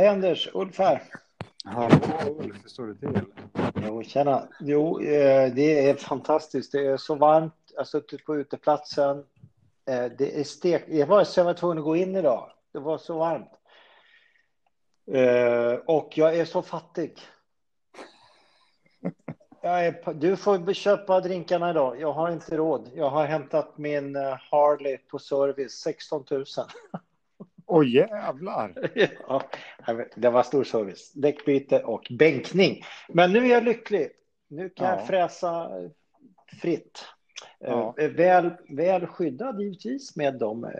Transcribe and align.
Hej 0.00 0.08
Anders, 0.08 0.48
Ulf 0.54 0.78
här. 0.78 1.02
Hallå 1.64 1.96
Ulf, 2.38 2.56
hur 2.62 2.68
står 2.68 2.86
det 2.86 2.94
till? 2.94 3.22
Jo, 3.86 4.02
tjena. 4.02 4.48
Jo, 4.60 5.00
eh, 5.00 5.54
det 5.54 5.88
är 5.88 5.94
fantastiskt. 5.94 6.72
Det 6.72 6.86
är 6.86 6.96
så 6.96 7.14
varmt. 7.14 7.54
Jag 7.72 7.80
har 7.80 7.84
suttit 7.84 8.24
på 8.24 8.36
uteplatsen. 8.36 9.18
Eh, 9.90 10.04
Det 10.18 10.40
är 10.40 10.44
stek. 10.44 10.84
Jag 10.88 11.06
var, 11.06 11.24
så 11.24 11.40
jag 11.40 11.44
var 11.44 11.54
tvungen 11.54 11.78
att 11.78 11.84
gå 11.84 11.96
in 11.96 12.16
idag. 12.16 12.50
Det 12.72 12.78
var 12.78 12.98
så 12.98 13.18
varmt. 13.18 13.50
Eh, 15.12 15.72
Och 15.86 16.18
jag 16.18 16.36
är 16.36 16.44
så 16.44 16.62
fattig. 16.62 17.18
Jag 19.62 19.86
är, 19.86 20.14
du 20.14 20.36
får 20.36 20.72
köpa 20.72 21.20
drinkarna 21.20 21.70
idag. 21.70 22.00
Jag 22.00 22.12
har 22.12 22.30
inte 22.30 22.56
råd. 22.56 22.90
Jag 22.94 23.10
har 23.10 23.26
hämtat 23.26 23.78
min 23.78 24.16
Harley 24.16 24.98
på 24.98 25.18
service, 25.18 25.72
16 25.72 26.24
000. 26.30 26.44
Åh 27.70 27.88
jävlar! 27.88 28.90
Ja, 29.28 29.42
det 30.16 30.30
var 30.30 30.42
stor 30.42 30.64
service. 30.64 31.12
Däckbyte 31.12 31.82
och 31.82 32.06
bänkning. 32.18 32.82
Men 33.08 33.32
nu 33.32 33.38
är 33.38 33.50
jag 33.50 33.64
lycklig. 33.64 34.08
Nu 34.48 34.68
kan 34.68 34.86
Ja. 34.86 34.96
jag 34.96 35.06
fräsa 35.06 35.70
fritt. 36.60 37.04
Ja. 37.58 37.94
Eh, 37.98 38.10
Väl, 38.10 38.50
väl 38.68 39.06
skyddad 39.06 39.60
givetvis 39.60 40.16
med 40.16 40.38
de 40.38 40.64
eh, 40.64 40.70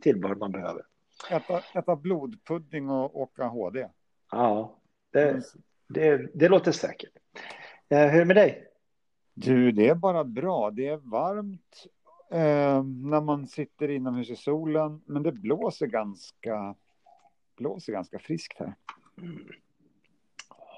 tillbehör 0.00 0.34
man 0.34 0.52
behöver. 0.52 0.82
Äta, 1.30 1.62
äta 1.74 1.96
blodpudding 1.96 2.90
och 2.90 3.20
åka 3.20 3.44
HD. 3.44 3.88
Ja, 4.30 4.78
det, 5.12 5.42
det, 5.88 6.30
det 6.34 6.48
låter 6.48 6.72
säkert. 6.72 7.10
Eh, 7.88 7.98
Hur 7.98 8.14
är 8.14 8.18
det 8.18 8.24
med 8.24 8.36
dig? 8.36 8.68
Du, 9.34 9.72
det 9.72 9.88
är 9.88 9.94
bara 9.94 10.24
bra. 10.24 10.70
Det 10.70 10.86
är 10.88 10.96
varmt 10.96 11.86
eh, 12.32 12.84
när 12.84 13.20
man 13.20 13.46
sitter 13.46 13.88
inomhus 13.88 14.30
i 14.30 14.36
solen, 14.36 15.02
men 15.06 15.22
det 15.22 15.32
blåser 15.32 15.86
ganska, 15.86 16.74
blåser 17.56 17.92
ganska 17.92 18.18
friskt 18.18 18.58
här. 18.58 18.74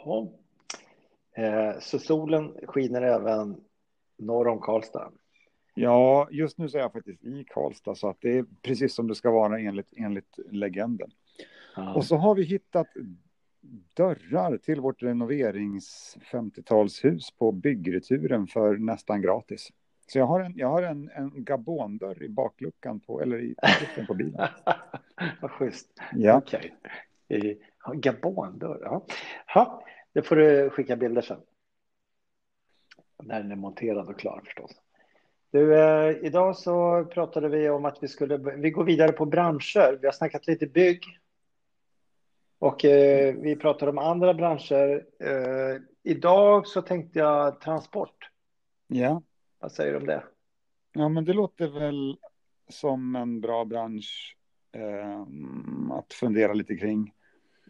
Ja. 0.04 0.32
Eh, 1.36 1.78
Så 1.80 1.98
solen 1.98 2.54
skiner 2.66 3.02
även 3.02 3.56
norr 4.18 4.48
om 4.48 4.60
Karlstad. 4.60 5.12
Ja, 5.74 6.28
just 6.30 6.58
nu 6.58 6.68
så 6.68 6.78
är 6.78 6.82
jag 6.82 6.92
faktiskt 6.92 7.24
i 7.24 7.44
Karlstad, 7.44 7.94
så 7.94 8.08
att 8.08 8.20
det 8.20 8.38
är 8.38 8.44
precis 8.62 8.94
som 8.94 9.08
det 9.08 9.14
ska 9.14 9.30
vara 9.30 9.60
enligt, 9.60 9.92
enligt 9.96 10.38
legenden. 10.50 11.10
Ja. 11.76 11.94
Och 11.94 12.04
så 12.04 12.16
har 12.16 12.34
vi 12.34 12.42
hittat 12.44 12.86
dörrar 13.94 14.56
till 14.58 14.80
vårt 14.80 15.02
renoverings 15.02 16.16
50-talshus 16.32 17.38
på 17.38 17.52
byggreturen 17.52 18.46
för 18.46 18.76
nästan 18.76 19.22
gratis. 19.22 19.68
Så 20.14 20.18
jag 20.18 20.26
har 20.26 20.40
en, 20.40 20.52
jag 20.56 20.68
har 20.68 20.82
en, 20.82 21.10
en 21.14 21.44
gabondörr 21.44 22.22
i 22.22 22.28
bakluckan 22.28 23.00
på, 23.00 23.20
eller 23.20 23.40
i 23.40 23.54
bakluckan 23.62 24.06
på 24.06 24.14
bilen. 24.14 24.48
Vad 25.40 25.50
schysst. 25.50 26.00
Ja, 26.12 26.36
Okej. 26.36 26.74
Okay. 27.28 27.58
Gabondörr, 27.94 28.78
ja. 28.82 29.06
ja. 29.54 29.84
Det 30.12 30.22
får 30.22 30.36
du 30.36 30.70
skicka 30.70 30.96
bilder 30.96 31.22
sen. 31.22 31.40
När 33.22 33.42
den 33.42 33.52
är 33.52 33.56
monterad 33.56 34.08
och 34.08 34.18
klar 34.18 34.42
förstås. 34.44 34.70
Du, 35.50 35.78
eh, 35.78 36.10
idag 36.22 36.56
så 36.56 37.04
pratade 37.04 37.48
vi 37.48 37.70
om 37.70 37.84
att 37.84 38.02
vi 38.02 38.08
skulle, 38.08 38.36
vi 38.36 38.70
går 38.70 38.84
vidare 38.84 39.12
på 39.12 39.26
branscher. 39.26 39.98
Vi 40.00 40.06
har 40.06 40.12
snackat 40.12 40.46
lite 40.46 40.66
bygg. 40.66 41.04
Och 42.58 42.84
eh, 42.84 43.34
vi 43.34 43.56
pratade 43.56 43.90
om 43.90 43.98
andra 43.98 44.34
branscher. 44.34 45.06
Eh, 45.20 45.80
idag 46.02 46.66
så 46.66 46.82
tänkte 46.82 47.18
jag 47.18 47.60
transport. 47.60 48.30
ja. 48.86 49.22
Vad 49.64 49.72
säger 49.72 49.92
du 49.92 49.98
om 49.98 50.06
det? 50.06 50.22
ja, 50.92 51.08
men 51.08 51.24
det 51.24 51.32
låter 51.32 51.68
väl 51.68 52.16
som 52.68 53.16
en 53.16 53.40
bra 53.40 53.64
bransch 53.64 54.36
eh, 54.72 55.20
att 55.98 56.12
fundera 56.12 56.52
lite 56.52 56.76
kring. 56.76 57.12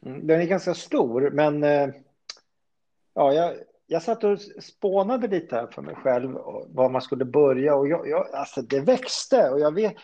Mm, 0.02 0.26
Den 0.26 0.40
är 0.40 0.46
ganska 0.46 0.74
stor, 0.74 1.30
men 1.30 1.62
eh, 1.62 1.88
ja, 3.14 3.32
jag, 3.32 3.54
jag 3.86 4.02
satt 4.02 4.24
och 4.24 4.40
spånade 4.40 5.28
lite 5.28 5.56
här 5.56 5.66
för 5.66 5.82
mig 5.82 5.94
själv 5.94 6.32
var 6.68 6.90
man 6.90 7.02
skulle 7.02 7.24
börja 7.24 7.74
och 7.74 7.88
jag, 7.88 8.08
jag, 8.08 8.34
alltså 8.34 8.62
det 8.62 8.80
växte 8.80 9.50
och 9.50 9.60
jag 9.60 9.74
vet, 9.74 9.94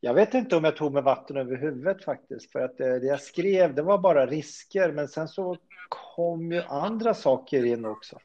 jag 0.00 0.14
vet 0.14 0.34
inte 0.34 0.56
om 0.56 0.64
jag 0.64 0.76
tog 0.76 0.92
mig 0.92 1.02
vatten 1.02 1.36
över 1.36 1.56
huvudet 1.56 2.04
faktiskt 2.04 2.52
för 2.52 2.60
att 2.60 2.80
eh, 2.80 2.86
det 2.86 3.06
jag 3.06 3.20
skrev 3.20 3.74
det 3.74 3.82
var 3.82 3.98
bara 3.98 4.26
risker 4.26 4.92
men 4.92 5.08
sen 5.08 5.28
så 5.28 5.56
kom 5.88 6.52
ju 6.52 6.62
andra 6.62 7.14
saker 7.14 7.64
in 7.64 7.84
också. 7.84 8.18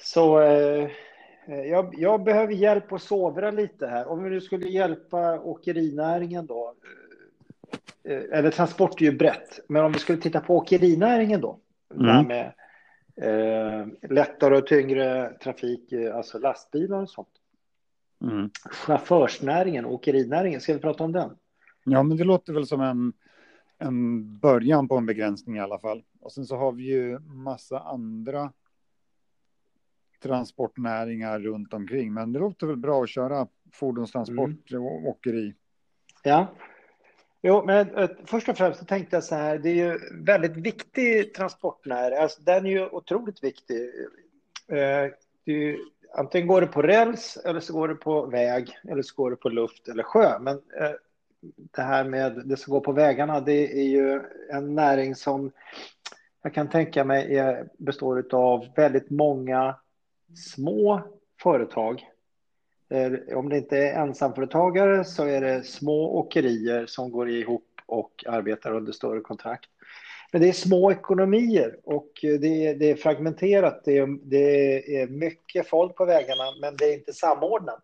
Så 0.00 0.40
eh, 0.40 0.90
jag, 1.46 1.94
jag 1.98 2.24
behöver 2.24 2.52
hjälp 2.52 2.92
att 2.92 3.02
sovra 3.02 3.50
lite 3.50 3.86
här. 3.86 4.06
Om 4.08 4.24
vi 4.24 4.30
nu 4.30 4.40
skulle 4.40 4.68
hjälpa 4.68 5.40
åkerinäringen 5.40 6.46
då, 6.46 6.74
eh, 8.04 8.38
eller 8.38 8.50
transport 8.50 9.00
är 9.00 9.04
ju 9.04 9.16
brett, 9.16 9.60
men 9.68 9.84
om 9.84 9.92
vi 9.92 9.98
skulle 9.98 10.18
titta 10.18 10.40
på 10.40 10.56
åkerinäringen 10.56 11.40
då, 11.40 11.60
Mm. 11.94 12.06
det 12.06 12.12
här 12.12 12.24
med 12.24 12.52
eh, 13.16 14.10
lättare 14.10 14.56
och 14.56 14.66
tyngre 14.66 15.32
trafik, 15.42 15.92
eh, 15.92 16.16
alltså 16.16 16.38
lastbilar 16.38 17.02
och 17.02 17.10
sånt. 17.10 17.28
Mm. 18.22 18.50
Chaufförsnäringen, 18.70 19.86
åkerinäringen, 19.86 20.60
ska 20.60 20.72
vi 20.74 20.78
prata 20.78 21.04
om 21.04 21.12
den? 21.12 21.30
Ja, 21.84 22.02
men 22.02 22.16
det 22.16 22.24
låter 22.24 22.52
väl 22.52 22.66
som 22.66 22.80
en, 22.80 23.12
en 23.78 24.38
början 24.38 24.88
på 24.88 24.96
en 24.96 25.06
begränsning 25.06 25.56
i 25.56 25.60
alla 25.60 25.78
fall. 25.78 26.02
Och 26.20 26.32
sen 26.32 26.46
så 26.46 26.56
har 26.56 26.72
vi 26.72 26.82
ju 26.82 27.18
massa 27.18 27.78
andra 27.78 28.52
transportnäringar 30.24 31.40
runt 31.40 31.74
omkring. 31.74 32.14
Men 32.14 32.32
det 32.32 32.38
låter 32.38 32.66
väl 32.66 32.76
bra 32.76 33.02
att 33.02 33.08
köra 33.08 33.46
fordonstransport 33.72 34.72
och 34.72 35.08
åkeri. 35.08 35.54
Ja. 36.22 36.46
Jo, 37.42 37.64
men 37.66 37.94
eh, 37.94 38.10
först 38.24 38.48
och 38.48 38.56
främst 38.56 38.78
så 38.78 38.84
tänkte 38.84 39.16
jag 39.16 39.24
så 39.24 39.34
här, 39.34 39.58
det 39.58 39.70
är 39.70 39.74
ju 39.74 39.98
väldigt 40.24 40.56
viktig 40.56 41.34
transportnäring, 41.34 42.18
alltså 42.18 42.42
den 42.42 42.66
är 42.66 42.70
ju 42.70 42.86
otroligt 42.88 43.44
viktig. 43.44 43.90
Eh, 44.68 45.10
ju, 45.44 45.78
antingen 46.14 46.48
går 46.48 46.60
det 46.60 46.66
på 46.66 46.82
räls 46.82 47.36
eller 47.44 47.60
så 47.60 47.72
går 47.72 47.88
det 47.88 47.94
på 47.94 48.26
väg 48.26 48.78
eller 48.88 49.02
så 49.02 49.14
går 49.22 49.30
det 49.30 49.36
på 49.36 49.48
luft 49.48 49.88
eller 49.88 50.02
sjö. 50.02 50.38
Men 50.38 50.54
eh, 50.54 50.90
det 51.56 51.82
här 51.82 52.04
med 52.04 52.42
det 52.44 52.56
som 52.56 52.70
går 52.70 52.80
på 52.80 52.92
vägarna, 52.92 53.40
det 53.40 53.80
är 53.80 53.88
ju 53.88 54.20
en 54.50 54.74
näring 54.74 55.14
som 55.14 55.52
jag 56.42 56.54
kan 56.54 56.68
tänka 56.68 57.04
mig 57.04 57.36
är, 57.36 57.68
består 57.78 58.26
av 58.32 58.66
väldigt 58.76 59.10
många 59.10 59.76
små 60.34 61.02
företag 61.42 62.04
Eh, 62.88 63.38
Om 63.38 63.48
det 63.48 63.58
inte 63.58 63.78
är 63.78 64.00
ensamföretagare 64.00 65.04
så 65.04 65.24
är 65.26 65.40
det 65.40 65.62
små 65.62 66.18
åkerier 66.18 66.86
som 66.86 67.10
går 67.10 67.30
ihop 67.30 67.80
och 67.86 68.24
arbetar 68.26 68.74
under 68.74 68.92
större 68.92 69.20
kontrakt. 69.20 69.70
Men 70.32 70.42
det 70.42 70.48
är 70.48 70.52
små 70.52 70.92
ekonomier 70.92 71.76
och 71.84 72.10
det 72.22 72.66
är, 72.66 72.74
det 72.74 72.90
är 72.90 72.96
fragmenterat. 72.96 73.84
Det 73.84 73.98
är, 73.98 74.18
det 74.22 75.00
är 75.00 75.06
mycket 75.06 75.68
folk 75.68 75.96
på 75.96 76.04
vägarna, 76.04 76.44
men 76.60 76.76
det 76.76 76.84
är 76.84 76.94
inte 76.94 77.12
samordnat. 77.12 77.82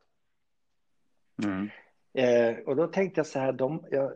Mm. 1.45 1.71
Eh, 2.15 2.59
och 2.67 2.77
då 2.77 2.87
tänkte 2.87 3.19
jag 3.19 3.27
så 3.27 3.39
här, 3.39 3.53
de, 3.53 3.85
ja, 3.91 4.13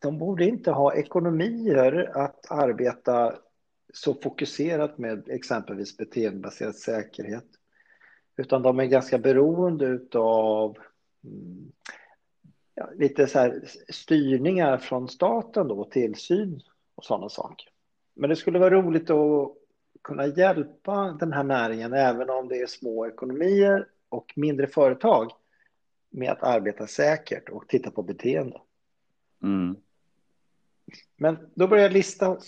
de 0.00 0.18
borde 0.18 0.44
inte 0.44 0.70
ha 0.70 0.94
ekonomier 0.94 2.10
att 2.14 2.50
arbeta 2.50 3.34
så 3.92 4.14
fokuserat 4.14 4.98
med 4.98 5.28
exempelvis 5.28 5.96
beteendebaserad 5.96 6.76
säkerhet. 6.76 7.46
Utan 8.36 8.62
de 8.62 8.80
är 8.80 8.84
ganska 8.84 9.18
beroende 9.18 10.00
av 10.14 10.78
mm, 11.24 11.72
ja, 12.74 12.88
lite 12.96 13.26
så 13.26 13.38
här 13.38 13.62
styrningar 13.88 14.78
från 14.78 15.08
staten 15.08 15.68
då, 15.68 15.84
tillsyn 15.84 16.60
och 16.94 17.04
sådana 17.04 17.28
saker. 17.28 17.68
Men 18.14 18.30
det 18.30 18.36
skulle 18.36 18.58
vara 18.58 18.74
roligt 18.74 19.10
att 19.10 19.52
kunna 20.02 20.26
hjälpa 20.26 21.16
den 21.20 21.32
här 21.32 21.44
näringen, 21.44 21.92
även 21.92 22.30
om 22.30 22.48
det 22.48 22.60
är 22.60 22.66
små 22.66 23.06
ekonomier 23.06 23.88
och 24.08 24.32
mindre 24.36 24.66
företag, 24.66 25.30
med 26.10 26.30
att 26.30 26.42
arbeta 26.42 26.86
säkert 26.86 27.48
och 27.48 27.68
titta 27.68 27.90
på 27.90 28.02
beteende. 28.02 28.60
Mm. 29.42 29.76
Men 31.16 31.38
då 31.54 31.68
börjar 31.68 31.82
jag 31.82 31.92
lista 31.92 32.38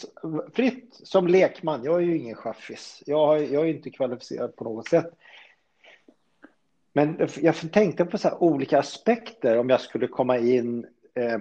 fritt 0.53 1.01
som 1.03 1.27
lekman. 1.27 1.85
Jag 1.85 1.97
är 1.97 2.01
ju 2.01 2.17
ingen 2.17 2.37
chaffis. 2.37 3.03
Jag, 3.07 3.45
jag 3.45 3.63
är 3.63 3.75
inte 3.75 3.91
kvalificerad 3.91 4.57
på 4.57 4.65
något 4.65 4.89
sätt. 4.89 5.11
Men 6.93 7.29
jag 7.41 7.73
tänkte 7.73 8.05
på 8.05 8.19
så 8.19 8.29
här 8.29 8.43
olika 8.43 8.79
aspekter 8.79 9.59
om 9.59 9.71
jag 9.71 9.81
skulle 9.81 10.09
komma 10.09 10.39
in 10.39 10.87
eh, 11.15 11.39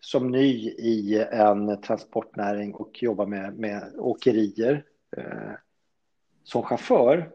som 0.00 0.30
ny 0.30 0.70
i 0.70 1.26
en 1.30 1.80
transportnäring 1.80 2.74
och 2.74 3.02
jobba 3.02 3.26
med, 3.26 3.58
med 3.58 3.92
åkerier 3.98 4.84
eh, 5.16 5.52
som 6.44 6.62
chaufför. 6.62 7.30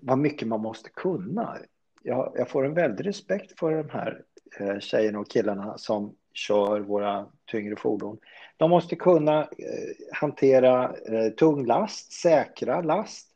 Vad 0.00 0.18
mycket 0.18 0.48
man 0.48 0.60
måste 0.60 0.90
kunna. 0.90 1.58
Jag, 2.02 2.32
jag 2.34 2.48
får 2.48 2.66
en 2.66 2.74
väldig 2.74 3.06
respekt 3.06 3.58
för 3.58 3.72
de 3.72 3.90
här 3.90 4.22
Eh, 4.60 4.78
tjejerna 4.78 5.18
och 5.18 5.30
killarna 5.30 5.78
som 5.78 6.14
kör 6.32 6.80
våra 6.80 7.26
tyngre 7.50 7.76
fordon. 7.76 8.18
De 8.56 8.70
måste 8.70 8.96
kunna 8.96 9.40
eh, 9.40 10.06
hantera 10.12 10.84
eh, 10.84 11.32
tung 11.32 11.66
last, 11.66 12.12
säkra 12.12 12.80
last. 12.80 13.28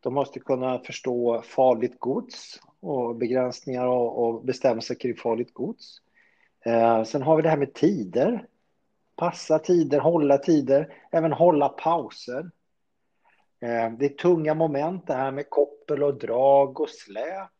De 0.00 0.14
måste 0.14 0.40
kunna 0.40 0.78
förstå 0.78 1.42
farligt 1.42 1.98
gods 1.98 2.60
och 2.80 3.16
begränsningar 3.16 3.86
och, 3.86 4.44
bestämmelser 4.44 4.94
kring 4.94 5.16
farligt 5.16 5.54
gods. 5.54 5.96
Sen 7.06 7.22
har 7.22 7.36
vi 7.36 7.42
det 7.42 7.48
här 7.48 7.56
med 7.56 7.74
tider. 7.74 8.46
Passa 9.16 9.58
tider, 9.58 10.00
hålla 10.00 10.38
tider, 10.38 10.94
även 11.12 11.32
hålla 11.32 11.68
pauser. 11.68 12.50
Det 13.98 14.04
är 14.04 14.16
tunga 14.16 14.54
moment 14.54 15.06
det 15.06 15.14
här 15.14 15.30
med 15.30 15.50
koppel 15.50 16.02
och 16.02 16.18
drag 16.18 16.80
och 16.80 16.90
släp. 16.90 17.57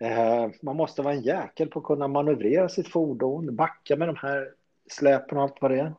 Eh, 0.00 0.50
man 0.62 0.76
måste 0.76 1.02
vara 1.02 1.14
en 1.14 1.22
jäkel 1.22 1.68
på 1.68 1.78
att 1.78 1.84
kunna 1.84 2.08
manövrera 2.08 2.68
sitt 2.68 2.88
fordon, 2.88 3.56
backa 3.56 3.96
med 3.96 4.08
de 4.08 4.16
här 4.16 4.54
släpen 4.90 5.38
och 5.38 5.44
allt 5.44 5.56
vad 5.60 5.70
det 5.70 5.80
är. 5.80 5.94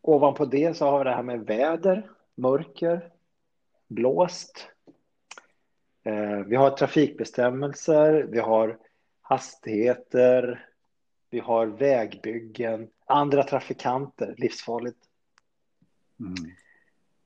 Ovanpå 0.00 0.44
det 0.44 0.76
så 0.76 0.86
har 0.86 0.98
vi 0.98 1.04
det 1.04 1.14
här 1.14 1.22
med 1.22 1.46
väder, 1.46 2.10
mörker, 2.34 3.10
blåst. 3.88 4.68
Eh, 6.04 6.38
vi 6.38 6.56
har 6.56 6.70
trafikbestämmelser, 6.70 8.22
vi 8.22 8.38
har 8.38 8.78
hastigheter, 9.20 10.66
vi 11.30 11.38
har 11.38 11.66
vägbyggen, 11.66 12.88
andra 13.06 13.42
trafikanter, 13.42 14.34
livsfarligt. 14.38 14.98
Mm. 16.20 16.34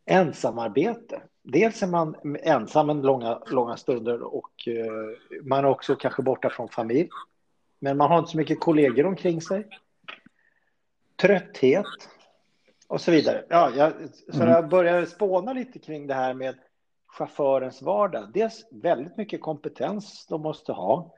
Ensamarbete. 0.07 1.23
Dels 1.43 1.83
är 1.83 1.87
man 1.87 2.17
ensam 2.43 2.91
en 2.91 3.03
långa, 3.03 3.43
långa 3.47 3.77
stunder 3.77 4.23
och 4.23 4.69
eh, 4.69 5.43
man 5.43 5.65
är 5.65 5.69
också 5.69 5.97
kanske 5.97 6.23
borta 6.23 6.51
från 6.51 6.69
familj. 6.69 7.09
Men 7.79 7.97
man 7.97 8.11
har 8.11 8.19
inte 8.19 8.31
så 8.31 8.37
mycket 8.37 8.61
kollegor 8.61 9.07
omkring 9.07 9.41
sig. 9.41 9.69
Trötthet 11.17 11.87
och 12.89 13.01
så 13.01 13.11
vidare. 13.11 13.45
Ja, 13.49 13.71
jag, 13.77 13.93
så 14.33 14.43
mm. 14.43 14.49
jag 14.49 14.69
börjar 14.69 15.05
spåna 15.05 15.53
lite 15.53 15.79
kring 15.79 16.07
det 16.07 16.15
här 16.15 16.35
med 16.35 16.55
chaufförens 17.07 17.83
vardag. 17.83 18.33
Dels 18.35 18.67
väldigt 18.71 19.17
mycket 19.17 19.41
kompetens 19.41 20.27
de 20.27 20.43
måste 20.43 20.73
ha. 20.73 21.15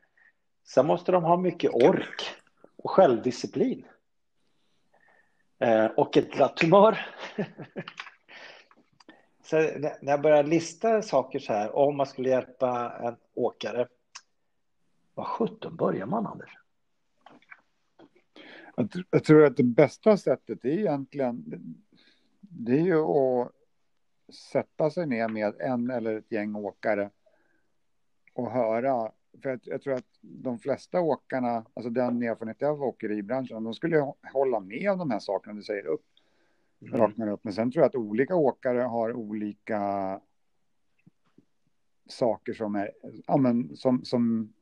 Sen 0.66 0.86
måste 0.86 1.12
de 1.12 1.24
ha 1.24 1.36
mycket 1.36 1.70
ork 1.74 2.34
och 2.76 2.90
självdisciplin. 2.90 3.84
Eh, 5.58 5.86
och 5.86 6.16
ett 6.16 6.32
glatt 6.32 6.60
humör. 6.60 7.06
så 9.50 9.56
när 9.56 9.96
jag 10.00 10.22
börjar 10.22 10.42
lista 10.42 11.02
saker 11.02 11.38
så 11.38 11.52
här, 11.52 11.76
om 11.76 11.96
man 11.96 12.06
skulle 12.06 12.28
hjälpa 12.28 12.92
en 13.02 13.16
åkare, 13.34 13.88
vad 15.14 15.26
sjutton 15.26 15.76
börjar 15.76 16.06
man, 16.06 16.26
Anders? 16.26 16.50
Jag 19.10 19.24
tror 19.24 19.44
att 19.44 19.56
det 19.56 19.62
bästa 19.62 20.16
sättet 20.16 20.64
är 20.64 20.68
egentligen, 20.68 21.44
det 22.40 22.72
är 22.72 22.84
ju 22.84 22.98
att 22.98 23.52
sätta 24.52 24.90
sig 24.90 25.06
ner 25.06 25.28
med 25.28 25.60
en 25.60 25.90
eller 25.90 26.16
ett 26.16 26.32
gäng 26.32 26.54
åkare 26.54 27.10
och 28.34 28.50
höra. 28.50 29.12
För 29.42 29.48
jag, 29.48 29.60
jag 29.64 29.82
tror 29.82 29.94
att 29.94 30.18
de 30.20 30.58
flesta 30.58 31.00
åkarna, 31.00 31.64
alltså 31.74 31.90
den 31.90 32.22
erfarenhet 32.22 32.60
jag 32.60 32.68
har 32.68 32.74
av 32.74 32.82
åkeribranschen, 32.82 33.64
de 33.64 33.74
skulle 33.74 34.12
hålla 34.32 34.60
med 34.60 34.90
om 34.90 34.98
de 34.98 35.10
här 35.10 35.18
sakerna 35.18 35.54
du 35.54 35.62
säger 35.62 35.86
upp. 35.86 36.04
Mm. 36.82 37.28
upp. 37.28 37.44
Men 37.44 37.52
sen 37.52 37.72
tror 37.72 37.82
jag 37.82 37.88
att 37.88 37.94
olika 37.94 38.34
åkare 38.34 38.80
har 38.80 39.12
olika 39.12 40.20
saker 42.08 42.52
som 42.52 42.74
är, 42.74 42.90
ja, 43.26 43.36
men, 43.36 43.76
som, 43.76 44.04
som 44.04 44.52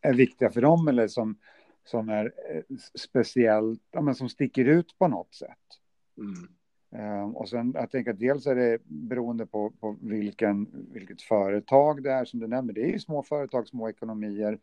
är 0.00 0.14
viktiga 0.14 0.50
för 0.50 0.60
dem 0.60 0.88
eller 0.88 1.08
som, 1.08 1.38
som 1.84 2.08
är 2.08 2.32
eh, 2.50 2.76
speciellt, 2.94 3.82
ja, 3.90 4.00
men 4.00 4.14
som 4.14 4.28
sticker 4.28 4.64
ut 4.64 4.98
på 4.98 5.08
något 5.08 5.34
sätt. 5.34 5.80
Mm. 6.18 6.48
Um, 6.94 7.36
och 7.36 7.48
sen 7.48 7.72
jag 7.74 7.90
tänker 7.90 8.10
att 8.10 8.18
dels 8.18 8.46
är 8.46 8.54
det 8.54 8.78
beroende 8.84 9.46
på, 9.46 9.70
på 9.70 9.96
vilken, 10.00 10.88
vilket 10.92 11.22
företag 11.22 12.02
det 12.02 12.10
är 12.10 12.24
som 12.24 12.40
du 12.40 12.46
nämner. 12.46 12.72
Det 12.72 12.82
är 12.82 12.92
ju 12.92 12.98
små 12.98 13.22
företag, 13.22 13.68
små 13.68 13.88
ekonomier. 13.88 14.58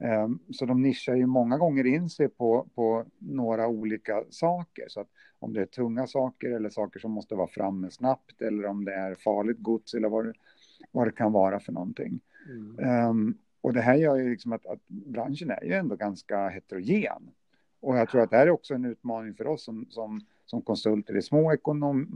Um, 0.00 0.38
så 0.50 0.66
de 0.66 0.82
nischar 0.82 1.14
ju 1.14 1.26
många 1.26 1.58
gånger 1.58 1.86
in 1.86 2.10
sig 2.10 2.28
på, 2.28 2.68
på 2.74 3.04
några 3.18 3.68
olika 3.68 4.24
saker. 4.30 4.84
Så 4.88 5.00
att 5.00 5.08
om 5.38 5.52
det 5.52 5.60
är 5.60 5.66
tunga 5.66 6.06
saker 6.06 6.50
eller 6.50 6.70
saker 6.70 7.00
som 7.00 7.10
måste 7.10 7.34
vara 7.34 7.48
framme 7.48 7.90
snabbt 7.90 8.42
eller 8.42 8.66
om 8.66 8.84
det 8.84 8.94
är 8.94 9.14
farligt 9.14 9.58
gods 9.58 9.94
eller 9.94 10.08
vad 10.08 10.26
det, 10.26 10.32
vad 10.92 11.06
det 11.06 11.12
kan 11.12 11.32
vara 11.32 11.60
för 11.60 11.72
någonting. 11.72 12.20
Mm. 12.48 13.08
Um, 13.08 13.38
och 13.60 13.72
det 13.72 13.80
här 13.80 13.94
gör 13.94 14.16
ju 14.16 14.30
liksom 14.30 14.52
att, 14.52 14.66
att 14.66 14.88
branschen 14.88 15.50
är 15.50 15.64
ju 15.64 15.72
ändå 15.72 15.96
ganska 15.96 16.48
heterogen. 16.48 17.30
Och 17.80 17.96
jag 17.96 18.08
tror 18.08 18.22
att 18.22 18.30
det 18.30 18.36
här 18.36 18.46
är 18.46 18.50
också 18.50 18.74
en 18.74 18.84
utmaning 18.84 19.34
för 19.34 19.46
oss 19.46 19.64
som, 19.64 19.86
som, 19.90 20.20
som 20.46 20.62
konsulter 20.62 21.16
i 21.16 21.22
små 21.22 21.52
ekonom, 21.52 22.08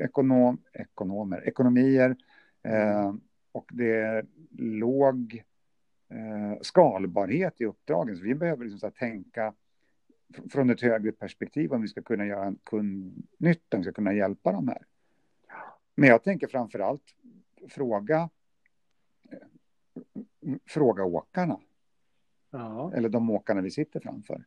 ekonom, 0.00 0.58
ekonomer, 0.72 1.48
ekonomier. 1.48 2.16
Eh, 2.62 3.14
och 3.52 3.70
det 3.72 4.00
är 4.00 4.26
låg 4.58 5.42
skalbarhet 6.62 7.60
i 7.60 7.64
uppdragen. 7.64 8.16
Så 8.16 8.22
vi 8.22 8.34
behöver 8.34 8.64
liksom 8.64 8.80
så 8.80 8.90
tänka 8.90 9.54
från 10.52 10.70
ett 10.70 10.80
högre 10.80 11.12
perspektiv 11.12 11.72
om 11.72 11.82
vi 11.82 11.88
ska 11.88 12.02
kunna 12.02 12.26
göra 12.26 12.44
en 12.44 12.58
kundnytta, 12.64 13.76
om 13.76 13.80
vi 13.80 13.82
ska 13.82 13.92
kunna 13.92 14.12
hjälpa 14.12 14.52
de 14.52 14.68
här. 14.68 14.82
Men 15.94 16.08
jag 16.08 16.22
tänker 16.22 16.46
framför 16.46 16.78
allt 16.78 17.14
fråga 17.68 18.30
fråga 20.66 21.04
åkarna. 21.04 21.60
Ja. 22.50 22.92
Eller 22.94 23.08
de 23.08 23.30
åkarna 23.30 23.60
vi 23.60 23.70
sitter 23.70 24.00
framför. 24.00 24.44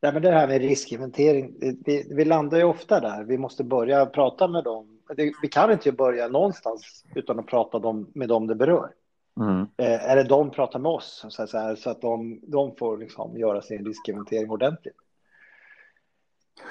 Ja, 0.00 0.12
men 0.12 0.22
det 0.22 0.32
här 0.32 0.48
med 0.48 0.60
riskinventering, 0.60 1.54
vi, 1.84 2.06
vi 2.10 2.24
landar 2.24 2.58
ju 2.58 2.64
ofta 2.64 3.00
där. 3.00 3.24
Vi 3.24 3.38
måste 3.38 3.64
börja 3.64 4.06
prata 4.06 4.48
med 4.48 4.64
dem. 4.64 4.98
Vi 5.16 5.48
kan 5.48 5.72
inte 5.72 5.92
börja 5.92 6.28
någonstans 6.28 7.04
utan 7.14 7.38
att 7.38 7.46
prata 7.46 7.92
med 8.14 8.28
dem 8.28 8.46
det 8.46 8.54
berör. 8.54 8.94
Mm. 9.40 9.60
Eh, 9.76 10.10
eller 10.10 10.24
de 10.24 10.50
pratar 10.50 10.78
med 10.78 10.90
oss 10.90 11.24
så, 11.28 11.58
här, 11.58 11.74
så 11.76 11.90
att 11.90 12.00
de, 12.00 12.40
de 12.42 12.76
får 12.76 12.98
liksom 12.98 13.38
göra 13.38 13.62
sin 13.62 13.84
riskinventering 13.84 14.50
ordentligt. 14.50 14.96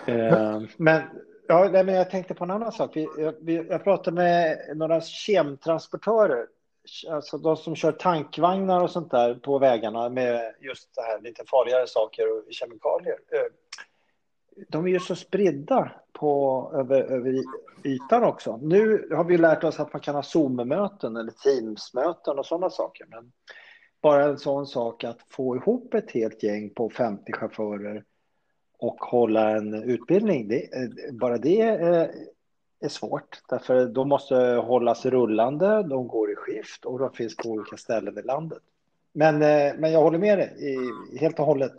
Eh, 0.05 0.61
men, 0.77 1.01
ja, 1.47 1.69
men 1.71 1.87
jag 1.87 2.09
tänkte 2.09 2.33
på 2.33 2.43
en 2.43 2.51
annan 2.51 2.71
sak. 2.71 2.95
Vi, 2.95 3.07
jag, 3.17 3.65
jag 3.69 3.83
pratade 3.83 4.15
med 4.15 4.57
några 4.77 5.01
kemtransportörer 5.01 6.47
alltså 7.09 7.37
de 7.37 7.57
som 7.57 7.75
kör 7.75 7.91
tankvagnar 7.91 8.81
och 8.81 8.91
sånt 8.91 9.11
där 9.11 9.35
på 9.35 9.59
vägarna 9.59 10.09
med 10.09 10.55
just 10.59 10.95
det 10.95 11.01
här 11.01 11.21
lite 11.21 11.43
farligare 11.47 11.87
saker 11.87 12.37
och 12.37 12.43
kemikalier. 12.49 13.19
Eh, 13.31 13.51
de 14.69 14.85
är 14.85 14.89
ju 14.89 14.99
så 14.99 15.15
spridda 15.15 15.91
på, 16.13 16.71
över, 16.75 17.01
över 17.03 17.29
ytan 17.85 18.23
också. 18.23 18.57
Nu 18.57 19.07
har 19.11 19.23
vi 19.23 19.37
lärt 19.37 19.63
oss 19.63 19.79
att 19.79 19.93
man 19.93 20.01
kan 20.01 20.15
ha 20.15 20.23
Zoom-möten 20.23 21.17
eller 21.17 21.31
Teams-möten 21.31 22.39
och 22.39 22.45
sådana 22.45 22.69
saker. 22.69 23.05
Men 23.09 23.31
bara 24.01 24.25
en 24.25 24.37
sån 24.37 24.67
sak 24.67 25.03
att 25.03 25.19
få 25.29 25.55
ihop 25.55 25.93
ett 25.93 26.11
helt 26.11 26.43
gäng 26.43 26.69
på 26.69 26.89
50 26.89 27.33
chaufförer 27.33 28.03
och 28.77 28.97
hålla 28.99 29.57
en 29.57 29.73
utbildning, 29.73 30.47
det, 30.47 30.69
bara 31.11 31.37
det 31.37 31.61
eh, 31.61 32.09
är 32.79 32.89
svårt. 32.89 33.41
Därför 33.49 33.85
de 33.85 34.09
måste 34.09 34.35
hållas 34.65 35.05
rullande, 35.05 35.83
de 35.83 36.07
går 36.07 36.31
i 36.31 36.35
skift 36.35 36.85
och 36.85 36.99
de 36.99 37.13
finns 37.13 37.35
på 37.35 37.49
olika 37.49 37.77
ställen 37.77 38.17
i 38.17 38.21
landet. 38.21 38.63
Men, 39.13 39.35
eh, 39.35 39.73
men 39.77 39.91
jag 39.91 40.01
håller 40.01 40.19
med 40.19 40.37
dig 40.37 40.55
i, 40.57 41.17
helt 41.17 41.39
och 41.39 41.45
hållet. 41.45 41.73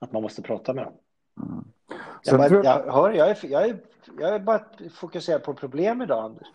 Att 0.00 0.12
man 0.12 0.22
måste 0.22 0.42
prata 0.42 0.72
med 0.72 0.84
dem. 0.84 0.94
Mm. 1.42 1.64
Jag, 2.24 2.38
bara, 2.38 2.64
jag, 2.64 2.92
hör, 2.92 3.10
jag, 3.10 3.30
är, 3.30 3.38
jag, 3.42 3.68
är, 3.68 3.76
jag 4.18 4.34
är 4.34 4.38
bara 4.38 4.64
fokuserad 4.94 5.42
på 5.42 5.54
problem 5.54 6.02
idag, 6.02 6.24
Anders. 6.24 6.48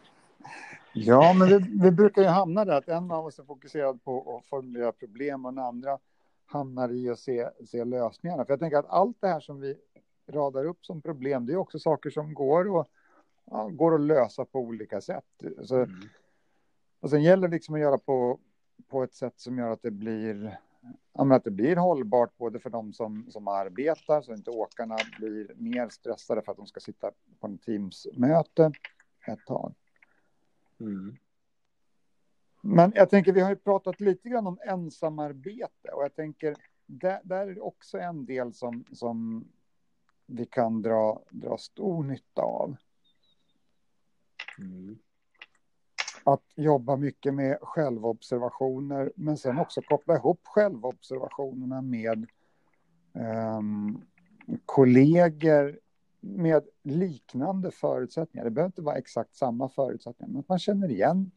Ja, 0.94 1.34
men 1.34 1.48
vi, 1.48 1.58
vi 1.82 1.92
brukar 1.92 2.22
ju 2.22 2.28
hamna 2.28 2.66
där 2.66 2.74
att 2.74 2.88
en 2.88 3.12
av 3.12 3.26
oss 3.26 3.40
är 3.40 3.44
fokuserad 3.44 4.04
på 4.04 4.38
att 4.38 4.50
formulera 4.50 4.92
problem 4.92 5.46
och 5.46 5.54
den 5.54 5.64
andra 5.64 5.98
hamnar 6.46 6.92
i 6.92 7.10
att 7.10 7.20
se, 7.20 7.50
se 7.68 7.84
lösningarna. 7.84 8.46
För 8.46 8.54
jag 8.54 8.60
tänker 8.60 8.78
att 8.78 8.90
allt 8.90 9.18
det 9.20 9.28
här 9.28 9.40
som 9.40 9.60
vi 9.60 9.78
radar 10.28 10.66
upp 10.66 10.86
som 10.86 11.02
problem, 11.02 11.46
det 11.46 11.54
är 11.54 11.58
också 11.58 11.80
saker 11.80 12.10
som 12.10 12.34
går, 12.34 12.76
och, 12.76 12.88
ja, 13.46 13.68
går 13.68 13.96
att 13.96 14.02
lösa 14.02 14.46
på 14.46 14.60
olika 14.60 15.02
sätt. 15.02 15.26
Så, 15.64 15.76
mm. 15.76 15.90
Och 17.00 17.10
sen 17.10 17.24
gäller 17.24 17.48
det 17.48 17.56
liksom 17.56 17.76
att 17.76 17.82
göra 17.82 17.98
på, 17.98 18.40
på 18.90 19.04
ett 19.04 19.14
sätt 19.14 19.34
som 19.40 19.58
gör 19.58 19.72
att 19.72 19.82
det 19.82 19.92
blir 19.92 20.60
att 21.14 21.44
det 21.44 21.52
blir 21.52 21.76
hållbart 21.76 22.38
både 22.38 22.60
för 22.60 22.70
de 22.70 22.94
som, 22.94 23.32
som 23.32 23.48
arbetar 23.48 24.22
så 24.22 24.32
att 24.32 24.38
inte 24.38 24.52
åkarna 24.52 24.98
blir 25.20 25.54
mer 25.56 25.90
stressade 25.90 26.42
för 26.42 26.52
att 26.52 26.58
de 26.58 26.68
ska 26.68 26.80
sitta 26.80 27.12
på 27.40 27.48
en 27.48 27.58
Teams-möte 27.58 28.72
ett 29.28 29.46
tag. 29.46 29.74
Mm. 30.80 31.18
Men 32.62 32.92
jag 32.96 33.10
tänker, 33.10 33.34
vi 33.34 33.42
har 33.42 33.50
ju 33.50 33.56
pratat 33.56 34.00
lite 34.00 34.30
grann 34.30 34.48
om 34.48 34.60
ensamarbete 34.66 35.90
och 35.94 36.04
jag 36.04 36.16
tänker, 36.16 36.56
där, 36.86 37.20
där 37.24 37.48
är 37.48 37.56
det 37.56 37.62
också 37.62 37.98
en 37.98 38.26
del 38.26 38.54
som, 38.54 38.86
som 38.92 39.48
vi 40.26 40.46
kan 40.46 40.82
dra, 40.82 41.24
dra 41.30 41.58
stor 41.58 42.04
nytta 42.04 42.42
av. 42.42 42.76
Mm. 44.60 45.00
Att 46.24 46.44
jobba 46.56 46.96
mycket 46.96 47.34
med 47.34 47.58
självobservationer, 47.62 49.12
men 49.16 49.38
sen 49.38 49.60
också 49.60 49.82
koppla 49.82 50.16
ihop 50.16 50.40
självobservationerna 50.44 51.82
med 51.82 52.28
um, 53.14 54.02
kollegor 54.66 55.80
med 56.20 56.64
liknande 56.84 57.72
förutsättningar. 57.72 58.46
Det 58.46 58.52
behöver 58.52 58.70
inte 58.70 58.82
vara 58.82 58.96
exakt 58.96 59.36
samma 59.36 59.70
förutsättningar, 59.70 60.32
men 60.32 60.40
att 60.40 60.50
man 60.50 60.60
känner 60.60 60.92
igen 60.92 61.32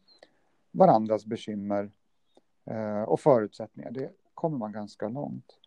varandras 0.71 1.25
bekymmer 1.25 1.91
uh, 2.71 3.01
och 3.03 3.19
förutsättningar. 3.19 3.91
Det 3.91 4.11
kommer 4.33 4.57
man 4.57 4.71
ganska 4.71 5.07
långt. 5.09 5.59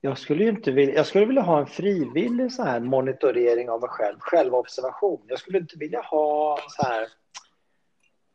Jag 0.00 0.18
skulle 0.18 0.44
ju 0.44 0.50
inte 0.50 0.70
vilja, 0.70 0.94
jag 0.94 1.06
skulle 1.06 1.26
vilja 1.26 1.42
ha 1.42 1.60
en 1.60 1.66
frivillig 1.66 2.52
så 2.52 2.62
här 2.62 2.80
monitorering 2.80 3.70
av 3.70 3.80
mig 3.80 3.90
själv, 3.90 4.16
självobservation. 4.20 5.22
Jag 5.26 5.38
skulle 5.38 5.58
inte 5.58 5.78
vilja 5.78 6.00
ha 6.00 6.58
så 6.68 6.82
här, 6.82 7.08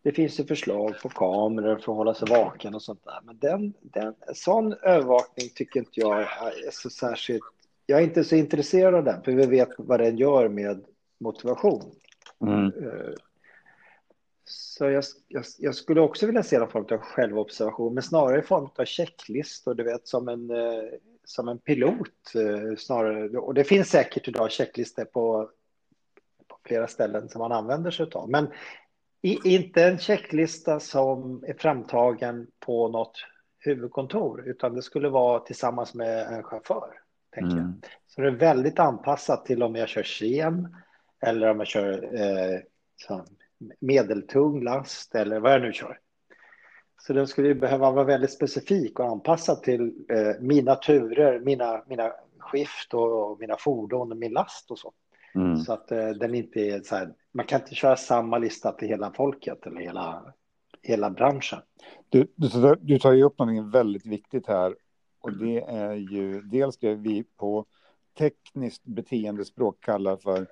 det 0.04 0.12
finns 0.12 0.40
ju 0.40 0.46
förslag 0.46 0.96
på 1.02 1.10
kameror 1.10 1.76
för 1.76 1.92
att 1.92 1.98
hålla 1.98 2.14
sig 2.14 2.28
vaken 2.30 2.76
och 2.76 2.82
sånt 2.82 3.04
där. 3.04 3.20
Men 3.24 3.38
den, 3.38 3.74
den, 3.82 4.16
sån 4.34 4.74
övervakning 4.74 5.50
tycker 5.56 5.80
inte 5.80 6.00
jag 6.00 6.22
är 6.22 6.72
så 6.72 6.90
särskilt, 6.90 7.44
jag 7.86 8.00
är 8.00 8.04
inte 8.04 8.24
så 8.24 8.36
intresserad 8.36 8.96
av 8.96 9.04
den, 9.04 9.24
för 9.24 9.32
vi 9.32 9.46
vet 9.46 9.70
vad 9.78 10.00
den 10.00 10.18
gör 10.18 10.50
med 10.50 10.86
motivation. 11.20 11.92
Mm. 12.42 12.72
Så 14.46 14.86
jag, 14.86 15.04
jag, 15.28 15.44
jag, 15.60 15.76
skulle 15.76 16.02
också 16.02 16.26
vilja 16.26 16.44
se 16.44 16.60
någon 16.60 16.70
form 16.70 16.86
av 16.92 16.98
självobservation, 16.98 17.94
men 17.94 18.04
snarare 18.04 18.40
i 18.40 18.42
form 18.42 18.70
av 18.76 18.86
checklistor, 18.86 19.74
du 19.74 19.84
vet 19.84 20.08
som 20.08 20.28
en, 20.28 20.50
eh, 20.50 20.84
som 21.24 21.48
en 21.48 21.60
pilot 21.60 22.36
eh, 22.36 22.76
snarare. 22.78 23.38
Och 23.38 23.54
det 23.54 23.64
finns 23.64 23.90
säkert 23.90 24.28
idag 24.28 24.52
checklistor 24.52 25.06
på, 25.06 25.50
på 26.48 26.58
flera 26.66 26.88
ställen 26.88 27.30
som 27.30 27.40
man 27.40 27.52
använder 27.52 27.92
sig 27.92 28.08
av. 28.14 28.30
Men 28.30 28.48
i, 29.22 29.40
inte 29.44 29.84
en 29.84 29.98
checklista 29.98 30.80
som 30.80 31.44
är 31.48 31.54
framtagen 31.54 32.48
på 32.60 32.88
något 32.88 33.18
huvudkontor, 33.60 34.48
utan 34.48 34.76
det 34.76 34.82
skulle 34.82 35.10
vara 35.10 35.40
tillsammans 35.40 35.94
med 35.94 36.34
en 36.34 36.44
chaufför. 36.44 36.90
Tänker 37.34 37.58
mm. 37.58 37.66
jag. 37.82 37.92
Så 38.08 38.22
det 38.22 38.28
är 38.28 38.32
väldigt 38.32 38.80
anpassat 38.80 39.46
till 39.46 39.64
om 39.64 39.76
jag 39.76 39.90
kör 39.90 40.04
sen 40.04 40.76
eller 41.22 41.50
om 41.50 41.60
jag 41.60 41.68
kör 41.68 42.22
eh, 42.22 42.60
medeltung 43.80 44.64
last 44.64 45.16
eller 45.16 45.40
vad 45.40 45.54
jag 45.54 45.62
nu 45.62 45.74
kör. 45.74 46.00
Så 47.08 47.14
den 47.14 47.28
skulle 47.28 47.56
behöva 47.56 47.92
vara 47.92 48.06
väldigt 48.06 48.34
specifik 48.34 49.00
och 49.00 49.06
anpassad 49.06 49.64
till 49.64 49.82
eh, 50.10 50.42
mina 50.42 50.76
turer, 50.76 51.40
mina, 51.40 51.84
mina 51.88 52.12
skift 52.40 52.94
och, 52.94 53.32
och, 53.32 53.40
mina 53.40 53.56
fordon 53.60 54.12
och 54.12 54.18
min 54.18 54.34
last 54.34 54.72
och 54.72 54.80
så. 54.80 54.94
Mm. 55.36 55.58
Så 55.58 55.74
att 55.74 55.92
eh, 55.92 56.10
den 56.10 56.36
inte 56.36 56.60
är 56.60 56.82
så 56.82 56.96
här, 56.96 57.14
man 57.32 57.46
kan 57.46 57.62
inte 57.62 57.76
köra 57.76 57.96
samma 57.96 58.38
lista 58.38 58.72
till 58.72 58.88
hela 58.88 59.12
folket 59.14 59.66
eller 59.66 59.82
hela, 59.82 60.34
hela 60.82 61.10
branschen. 61.10 61.60
Du, 62.10 62.28
du, 62.36 62.76
du 62.82 63.00
tar 63.00 63.12
ju 63.12 63.24
upp 63.24 63.40
något 63.40 63.74
väldigt 63.74 64.06
viktigt 64.06 64.48
här 64.48 64.76
och 65.20 65.38
det 65.38 65.60
är 65.60 65.94
ju 65.94 66.42
dels 66.42 66.78
det 66.78 66.96
vi 66.96 67.24
på 67.24 67.66
tekniskt 68.18 68.84
beteendespråk 68.84 69.84
kallar 69.84 70.18
för 70.18 70.48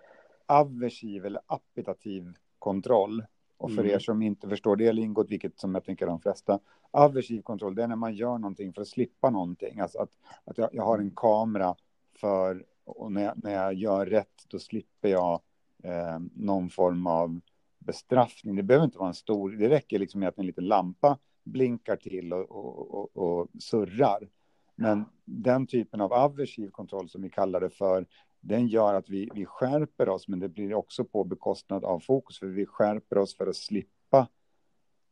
aversiv 0.45 1.25
eller 1.25 1.41
appetativ 1.45 2.33
kontroll. 2.59 3.23
Och 3.61 3.71
för 3.71 3.81
mm. 3.81 3.95
er 3.95 3.99
som 3.99 4.21
inte 4.21 4.49
förstår 4.49 4.75
det 4.75 4.93
lingot, 4.93 5.29
vilket 5.29 5.59
som 5.59 5.75
jag 5.75 5.85
tänker 5.85 6.05
de 6.05 6.19
flesta, 6.19 6.59
aversiv 6.91 7.41
kontroll, 7.41 7.75
det 7.75 7.83
är 7.83 7.87
när 7.87 7.95
man 7.95 8.15
gör 8.15 8.37
någonting 8.37 8.73
för 8.73 8.81
att 8.81 8.87
slippa 8.87 9.29
någonting. 9.29 9.79
Alltså 9.79 9.99
att, 9.99 10.11
att 10.45 10.57
jag, 10.57 10.69
jag 10.73 10.83
har 10.83 10.99
en 10.99 11.11
kamera 11.15 11.75
för, 12.15 12.65
och 12.83 13.11
när 13.11 13.23
jag, 13.23 13.43
när 13.43 13.53
jag 13.53 13.73
gör 13.73 14.05
rätt, 14.05 14.45
då 14.47 14.59
slipper 14.59 15.09
jag 15.09 15.41
eh, 15.83 16.19
någon 16.33 16.69
form 16.69 17.07
av 17.07 17.39
bestraffning. 17.79 18.55
Det 18.55 18.63
behöver 18.63 18.85
inte 18.85 18.97
vara 18.97 19.09
en 19.09 19.13
stor, 19.13 19.51
det 19.51 19.69
räcker 19.69 19.99
liksom 19.99 20.19
med 20.19 20.29
att 20.29 20.37
en 20.37 20.45
liten 20.45 20.67
lampa 20.67 21.17
blinkar 21.43 21.95
till 21.95 22.33
och, 22.33 22.51
och, 22.51 22.93
och, 22.93 23.17
och 23.17 23.47
surrar. 23.59 24.29
Men 24.75 25.05
den 25.25 25.67
typen 25.67 26.01
av 26.01 26.13
aversiv 26.13 26.69
kontroll 26.69 27.09
som 27.09 27.21
vi 27.21 27.29
kallar 27.29 27.61
det 27.61 27.69
för, 27.69 28.05
den 28.41 28.67
gör 28.67 28.93
att 28.93 29.09
vi, 29.09 29.29
vi 29.35 29.45
skärper 29.45 30.09
oss, 30.09 30.27
men 30.27 30.39
det 30.39 30.49
blir 30.49 30.73
också 30.73 31.03
på 31.03 31.23
bekostnad 31.23 31.85
av 31.85 31.99
fokus, 31.99 32.39
för 32.39 32.47
vi 32.47 32.65
skärper 32.65 33.17
oss 33.17 33.35
för 33.35 33.47
att 33.47 33.55
slippa 33.55 34.27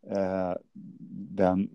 eh, 0.08 0.54
den, 1.30 1.70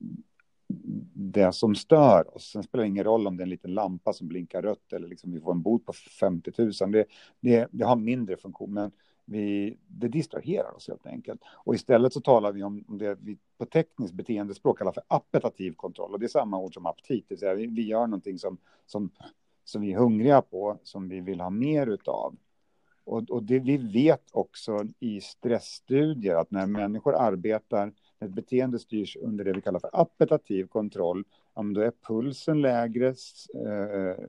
det 1.14 1.52
som 1.52 1.74
stör 1.74 2.36
oss. 2.36 2.50
Sen 2.50 2.62
spelar 2.62 2.84
det 2.84 2.88
ingen 2.88 3.04
roll 3.04 3.26
om 3.26 3.36
det 3.36 3.40
är 3.40 3.44
en 3.44 3.50
liten 3.50 3.74
lampa 3.74 4.12
som 4.12 4.28
blinkar 4.28 4.62
rött 4.62 4.92
eller 4.92 5.08
liksom 5.08 5.32
vi 5.32 5.40
får 5.40 5.52
en 5.52 5.62
bot 5.62 5.86
på 5.86 5.92
50 5.92 6.52
000. 6.58 6.92
Det, 6.92 7.04
det, 7.40 7.68
det 7.70 7.84
har 7.84 7.96
mindre 7.96 8.36
funktion, 8.36 8.74
men 8.74 8.92
vi, 9.24 9.76
det 9.86 10.08
distraherar 10.08 10.76
oss 10.76 10.88
helt 10.88 11.06
enkelt. 11.06 11.40
Och 11.46 11.74
istället 11.74 12.12
så 12.12 12.20
talar 12.20 12.52
vi 12.52 12.62
om 12.62 12.84
det 12.88 13.18
vi 13.20 13.38
på 13.58 13.66
tekniskt 13.66 14.14
beteendespråk 14.14 14.78
kallar 14.78 14.92
för 14.92 15.02
appetativ 15.08 15.72
kontroll. 15.72 16.12
Och 16.12 16.20
det 16.20 16.26
är 16.26 16.28
samma 16.28 16.58
ord 16.58 16.74
som 16.74 16.86
aptit, 16.86 17.28
det 17.28 17.34
vill 17.34 17.40
säga 17.40 17.54
vi, 17.54 17.66
vi 17.66 17.82
gör 17.82 18.06
någonting 18.06 18.38
som, 18.38 18.58
som 18.86 19.10
som 19.64 19.82
vi 19.82 19.92
är 19.92 19.98
hungriga 19.98 20.42
på, 20.42 20.78
som 20.82 21.08
vi 21.08 21.20
vill 21.20 21.40
ha 21.40 21.50
mer 21.50 21.86
utav. 21.86 22.36
Och, 23.04 23.30
och 23.30 23.42
det 23.42 23.58
vi 23.58 23.76
vet 23.76 24.24
också 24.32 24.84
i 25.00 25.20
stressstudier 25.20 26.36
att 26.36 26.50
när 26.50 26.66
människor 26.66 27.14
arbetar, 27.14 27.92
när 28.18 28.28
ett 28.28 28.34
beteende 28.34 28.78
styrs 28.78 29.16
under 29.16 29.44
det 29.44 29.52
vi 29.52 29.60
kallar 29.60 29.80
för 29.80 29.90
appetativ 29.92 30.66
kontroll, 30.66 31.24
då 31.74 31.80
är 31.80 31.92
pulsen 32.08 32.62
lägre, 32.62 33.08
eh, 33.54 34.24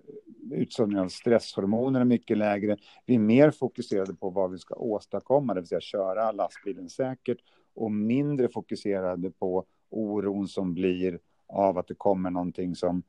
utsöndringen 0.51 1.03
av 1.03 1.09
stresshormoner 1.09 1.99
är 1.99 2.05
mycket 2.05 2.37
lägre. 2.37 2.77
Vi 3.05 3.15
är 3.15 3.19
mer 3.19 3.51
fokuserade 3.51 4.13
på 4.13 4.29
vad 4.29 4.51
vi 4.51 4.57
ska 4.57 4.75
åstadkomma, 4.75 5.53
det 5.53 5.59
vill 5.59 5.67
säga 5.67 5.81
köra 5.81 6.31
lastbilen 6.31 6.89
säkert 6.89 7.37
och 7.75 7.91
mindre 7.91 8.49
fokuserade 8.49 9.31
på 9.31 9.65
oron 9.89 10.47
som 10.47 10.73
blir 10.73 11.19
av 11.47 11.77
att 11.77 11.87
det 11.87 11.95
kommer 11.95 12.29
någonting 12.29 12.75
som 12.75 13.03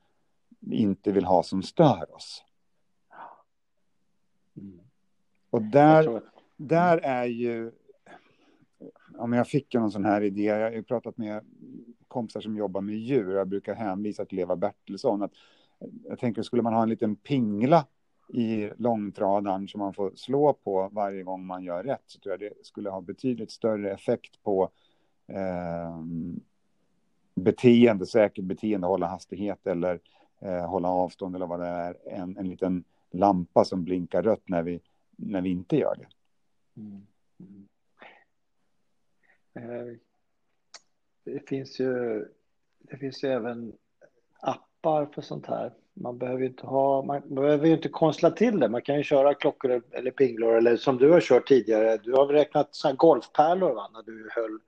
inte 0.71 1.13
vill 1.13 1.25
ha 1.25 1.43
som 1.43 1.63
stör 1.63 2.15
oss. 2.15 2.45
Mm. 4.57 4.81
Och 5.51 5.63
där, 5.63 6.23
där 6.57 6.99
är 6.99 7.25
ju... 7.25 7.73
Ja, 9.19 9.27
men 9.27 9.37
jag 9.37 9.49
fick 9.49 9.75
ju 9.75 9.81
någon 9.81 9.91
sån 9.91 10.05
här 10.05 10.21
idé. 10.21 10.43
Jag 10.43 10.61
har 10.61 10.71
ju 10.71 10.83
pratat 10.83 11.19
med 11.19 11.45
kompisar 12.09 12.41
som 12.41 12.57
jobbar 12.57 12.81
med 12.81 12.95
djur. 12.95 13.37
Jag 13.37 13.49
brukar 13.49 13.75
hänvisa 13.75 14.25
till 14.25 14.39
Eva 14.39 14.57
Bertilsson. 14.57 15.23
Att 15.23 15.33
jag 16.05 16.19
tänker, 16.19 16.43
skulle 16.43 16.63
man 16.63 16.75
ha 16.75 16.83
en 16.83 16.89
liten 16.89 17.17
pingla 17.17 17.87
i 18.29 18.71
långtradaren 18.77 19.69
som 19.69 19.79
man 19.79 19.95
får 19.95 20.13
slå 20.15 20.53
på 20.53 20.89
varje 20.93 21.23
gång 21.23 21.47
man 21.47 21.63
gör 21.63 21.85
rätt 21.85 22.03
så 22.07 22.21
tror 22.21 22.33
jag 22.33 22.41
det 22.41 22.67
skulle 22.67 22.91
ha 22.91 23.01
betydligt 23.01 23.51
större 23.51 23.93
effekt 23.93 24.43
på 24.43 24.71
eh, 25.27 26.01
beteende, 27.35 28.07
säkert 28.07 28.45
beteende, 28.45 28.87
hålla 28.87 29.07
hastighet 29.07 29.67
eller 29.67 30.01
eh, 30.47 30.67
hålla 30.67 30.89
avstånd 30.89 31.37
eller 31.37 31.47
vad 31.47 31.61
det 31.61 31.67
är, 31.67 31.97
en, 32.07 32.37
en 32.37 32.49
liten 32.49 32.85
lampa 33.11 33.65
som 33.65 33.85
blinkar 33.85 34.23
rött 34.23 34.49
när 34.49 34.63
vi, 34.63 34.81
när 35.17 35.41
vi 35.41 35.51
inte 35.51 35.77
gör 35.77 35.97
det. 35.97 36.09
Mm. 36.81 37.07
Mm. 37.41 37.69
Eh, 39.55 39.97
det 41.25 41.49
finns 41.49 41.81
ju, 41.81 42.25
det 42.79 42.97
finns 42.97 43.25
ju 43.25 43.29
även 43.29 43.73
appar 44.41 45.07
för 45.07 45.23
sånt 45.23 45.47
här. 45.47 45.75
Man 45.95 46.19
behöver 46.19 46.41
ju 46.41 46.47
inte 46.47 46.67
ha, 46.67 47.03
man 47.03 47.35
behöver 47.35 47.67
ju 47.67 47.73
inte 47.73 47.89
konstla 47.89 48.31
till 48.31 48.61
det. 48.61 48.69
Man 48.69 48.83
kan 48.83 48.97
ju 48.97 49.03
köra 49.03 49.35
klockor 49.35 49.83
eller 49.91 50.11
pinglor 50.11 50.57
eller 50.57 50.77
som 50.77 50.97
du 50.97 51.11
har 51.11 51.21
kört 51.21 51.49
tidigare. 51.49 51.97
Du 51.97 52.13
har 52.13 52.27
väl 52.27 52.37
räknat 52.37 52.75
så 52.75 52.93
golfpärlor 52.93 53.75
va? 53.75 53.91
när 53.93 54.03
du 54.03 54.29
höll 54.33 54.59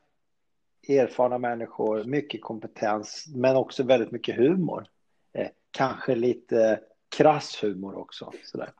erfarna 0.88 1.38
människor, 1.38 2.04
mycket 2.04 2.42
kompetens, 2.42 3.26
men 3.34 3.56
också 3.56 3.82
väldigt 3.82 4.10
mycket 4.10 4.36
humor. 4.36 4.86
Eh, 5.32 5.48
kanske 5.70 6.14
lite 6.14 6.80
krass 7.16 7.62
humor 7.62 7.98
också. 7.98 8.32
Sådär. 8.44 8.72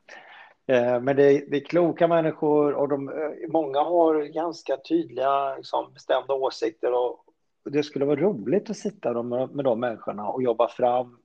Eh, 0.67 1.01
men 1.01 1.15
det 1.15 1.23
är, 1.23 1.45
det 1.47 1.57
är, 1.57 1.65
kloka 1.65 2.07
människor 2.07 2.73
och 2.73 2.89
de, 2.89 3.09
eh, 3.09 3.49
många 3.49 3.79
har 3.79 4.23
ganska 4.23 4.77
tydliga 4.77 5.55
liksom, 5.55 5.93
bestämda 5.93 6.33
åsikter 6.33 6.93
och, 6.93 7.25
det 7.63 7.83
skulle 7.83 8.05
vara 8.05 8.19
roligt 8.19 8.69
att 8.69 8.77
sitta 8.77 9.23
med, 9.23 9.49
de 9.49 9.79
människorna 9.79 10.27
och 10.27 10.43
jobba 10.43 10.67
fram 10.67 11.17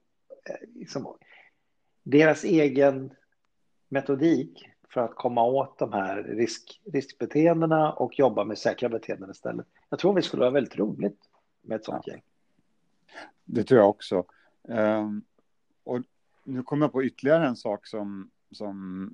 eh, 0.49 0.69
liksom, 0.75 1.17
deras 2.03 2.45
egen 2.45 3.11
metodik 3.89 4.69
för 4.89 5.01
att 5.01 5.15
komma 5.15 5.45
åt 5.45 5.79
de 5.79 5.93
här 5.93 6.23
risk, 6.23 6.81
riskbeteendena 6.93 7.93
och 7.93 8.19
jobba 8.19 8.45
med 8.45 8.59
säkra 8.59 8.89
beteenden 8.89 9.31
istället. 9.31 9.67
Jag 9.89 9.99
tror 9.99 10.15
det 10.15 10.23
skulle 10.23 10.41
vara 10.41 10.51
väldigt 10.51 10.79
roligt 10.79 11.19
med 11.63 11.77
ett 11.77 11.85
sånt 11.85 12.03
ja. 12.07 12.13
gäng. 12.13 12.23
Det 13.45 13.65
tror 13.65 13.81
jag 13.81 13.89
också. 13.89 14.25
Um, 14.63 15.25
och 15.85 16.03
nu 16.45 16.63
kommer 16.63 16.87
jag 16.87 16.93
på 16.93 17.05
ytterligare 17.05 17.47
en 17.47 17.57
sak 17.57 17.87
som, 17.87 18.31
som 18.51 19.11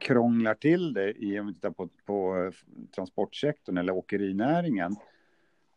krånglar 0.00 0.54
till 0.54 0.92
det 0.92 1.12
i, 1.12 1.40
om 1.40 1.46
vi 1.46 1.54
tittar 1.54 1.70
på, 1.70 1.88
på 2.04 2.52
transportsektorn 2.94 3.78
eller 3.78 3.92
åkerinäringen. 3.92 4.96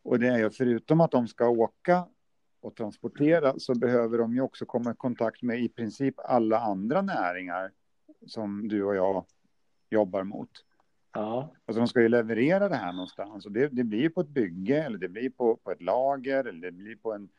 Och 0.04 0.20
det 0.20 0.28
är 0.28 0.38
ju 0.38 0.50
förutom 0.50 1.02
att 1.02 1.12
de 1.12 1.28
ska 1.28 1.50
åka 1.50 2.08
och 2.62 2.76
transportera 2.76 3.60
så 3.60 3.76
behöver 3.76 4.18
de 4.18 4.34
ju 4.34 4.42
också 4.42 4.66
komma 4.66 4.92
i 4.92 4.96
kontakt 4.96 5.42
med 5.42 5.62
i 5.62 5.70
princip 5.70 6.16
alla 6.18 6.60
andra 6.60 7.02
näringar 7.02 7.72
som 8.28 8.68
du 8.68 8.84
och 8.84 8.96
jag 8.96 9.26
jobbar 9.90 10.24
mot. 10.24 10.50
Ja. 11.14 11.54
Alltså 11.66 11.80
de 11.80 11.88
ska 11.88 12.02
ju 12.02 12.10
leverera 12.10 12.70
det 12.70 12.76
här 12.76 12.94
någonstans 12.94 13.46
och 13.46 13.52
det, 13.52 13.68
det 13.68 13.84
blir 13.84 14.10
på 14.10 14.22
ett 14.22 14.28
bygge 14.28 14.84
eller 14.84 14.98
det 14.98 15.10
blir 15.10 15.30
på, 15.30 15.56
på 15.56 15.72
ett 15.72 15.82
lager 15.82 16.44
eller 16.44 16.62
det 16.62 16.72
blir 16.72 16.96
på 16.96 17.14
en 17.14 17.30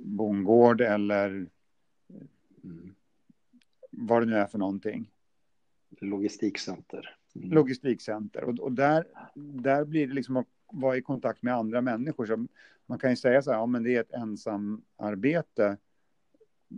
bondgård 0.00 0.80
eller 0.80 1.28
mm. 2.64 2.94
vad 3.90 4.22
det 4.22 4.26
nu 4.26 4.36
är 4.36 4.46
för 4.46 4.58
någonting. 4.58 5.10
Logistikcenter. 6.00 7.16
Mm. 7.34 7.50
Logistikcenter 7.50 8.44
och, 8.44 8.58
och 8.58 8.72
där, 8.72 9.06
där 9.34 9.84
blir 9.84 10.06
det 10.06 10.14
liksom 10.14 10.36
att 10.36 10.46
vara 10.72 10.96
i 10.96 11.02
kontakt 11.02 11.42
med 11.42 11.54
andra 11.54 11.80
människor. 11.80 12.26
Så 12.26 12.46
man 12.86 12.98
kan 12.98 13.10
ju 13.10 13.16
säga 13.16 13.42
så 13.42 13.50
här, 13.50 13.58
ja 13.58 13.66
men 13.66 13.82
det 13.82 13.96
är 13.96 14.00
ett 14.00 14.12
ensamarbete 14.12 15.76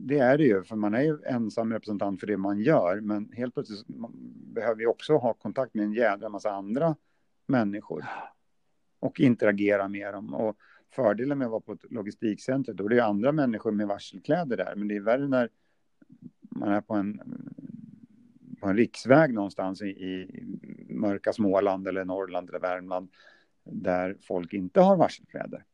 det 0.04 0.18
är 0.18 0.38
det 0.38 0.44
ju, 0.44 0.62
för 0.62 0.76
man 0.76 0.94
är 0.94 1.02
ju 1.02 1.18
ensam 1.26 1.72
representant 1.72 2.20
för 2.20 2.26
det 2.26 2.36
man 2.36 2.60
gör, 2.60 3.00
men 3.00 3.32
helt 3.32 3.54
plötsligt 3.54 3.86
behöver 4.54 4.76
vi 4.76 4.86
också 4.86 5.16
ha 5.16 5.34
kontakt 5.34 5.74
med 5.74 5.84
en 5.84 5.92
jädra 5.92 6.28
massa 6.28 6.50
andra 6.50 6.96
människor 7.46 8.04
och 9.00 9.20
interagera 9.20 9.88
med 9.88 10.14
dem. 10.14 10.34
Och 10.34 10.56
fördelen 10.90 11.38
med 11.38 11.44
att 11.44 11.50
vara 11.50 11.60
på 11.60 11.72
ett 11.72 11.92
logistikcenter, 11.92 12.74
då 12.74 12.84
är 12.84 12.88
det 12.88 13.04
andra 13.04 13.32
människor 13.32 13.72
med 13.72 13.86
varselkläder 13.86 14.56
där, 14.56 14.74
men 14.76 14.88
det 14.88 14.96
är 14.96 15.00
värre 15.00 15.28
när 15.28 15.48
man 16.40 16.68
är 16.68 16.80
på 16.80 16.94
en, 16.94 17.20
på 18.60 18.68
en 18.68 18.76
riksväg 18.76 19.34
någonstans 19.34 19.82
i, 19.82 19.86
i 19.86 20.44
mörka 20.88 21.32
Småland 21.32 21.88
eller 21.88 22.04
Norrland 22.04 22.48
eller 22.48 22.60
Värmland, 22.60 23.08
där 23.66 24.16
folk 24.22 24.52
inte 24.52 24.80
har 24.80 24.96
varselkläder. 24.96 25.64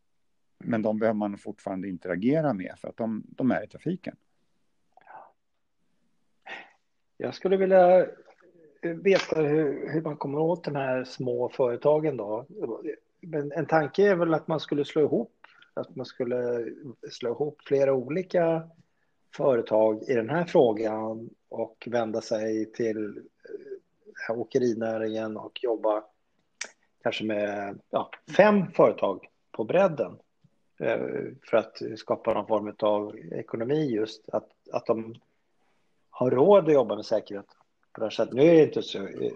Men 0.58 0.82
de 0.82 0.98
behöver 0.98 1.18
man 1.18 1.38
fortfarande 1.38 1.88
interagera 1.88 2.52
med 2.52 2.74
för 2.78 2.88
att 2.88 2.96
de, 2.96 3.22
de 3.26 3.50
är 3.50 3.64
i 3.64 3.66
trafiken. 3.66 4.16
Jag 7.16 7.34
skulle 7.34 7.56
vilja 7.56 8.06
veta 8.82 9.40
hur, 9.40 9.92
hur, 9.92 10.02
man 10.02 10.16
kommer 10.16 10.38
åt 10.38 10.64
de 10.64 10.74
här 10.74 11.04
små 11.04 11.48
företagen 11.48 12.16
då. 12.16 12.46
Men 13.20 13.52
en 13.52 13.66
tanke 13.66 14.08
är 14.08 14.16
väl 14.16 14.34
att 14.34 14.48
man 14.48 14.60
skulle 14.60 14.84
slå 14.84 15.02
ihop, 15.02 15.32
att 15.74 15.96
man 15.96 16.06
skulle 16.06 16.66
slå 17.10 17.30
ihop 17.30 17.62
flera 17.66 17.94
olika 17.94 18.70
företag 19.36 20.02
i 20.02 20.14
den 20.14 20.30
här 20.30 20.44
frågan 20.44 21.30
och 21.48 21.88
vända 21.90 22.20
sig 22.20 22.72
till 22.72 23.06
eh, 24.28 24.38
åkerinäringen 24.38 25.36
och 25.36 25.58
jobba 25.62 26.04
kanske 27.02 27.24
med 27.24 27.78
ja, 27.90 28.10
fem 28.36 28.66
företag 28.72 29.28
på 29.52 29.64
bredden 29.64 30.18
eh, 30.80 31.00
för 31.50 31.56
att 31.56 31.82
skapa 31.96 32.34
någon 32.34 32.46
form 32.46 32.74
av 32.78 33.16
ekonomi 33.32 33.90
just. 33.90 34.28
Att, 34.28 34.48
att 34.72 34.86
de 34.86 35.14
har 36.10 36.30
råd 36.30 36.68
att 36.68 36.74
jobba 36.74 36.96
med 36.96 37.06
säkerhet 37.06 37.46
på 37.92 38.00
det 38.00 38.04
här 38.04 38.10
sättet. 38.10 38.34
Nu 38.34 38.42
är 38.42 38.54
det 38.54 38.62
inte 38.62 38.82
så 38.82 38.98
eh, 39.06 39.32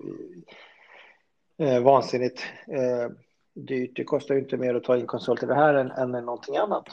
eh 1.58 1.82
vansinnigt 1.82 2.42
eh, 2.66 3.11
dyrt. 3.54 3.96
Det 3.96 4.04
kostar 4.04 4.35
ju 4.35 4.40
inte 4.40 4.56
mer 4.56 4.75
att 4.75 4.85
ta 4.85 4.96
in 4.96 5.06
konsulter 5.06 5.46
det 5.46 5.54
här 5.54 5.75
än, 5.75 5.90
än 5.90 6.25
någonting 6.25 6.56
annat. 6.56 6.85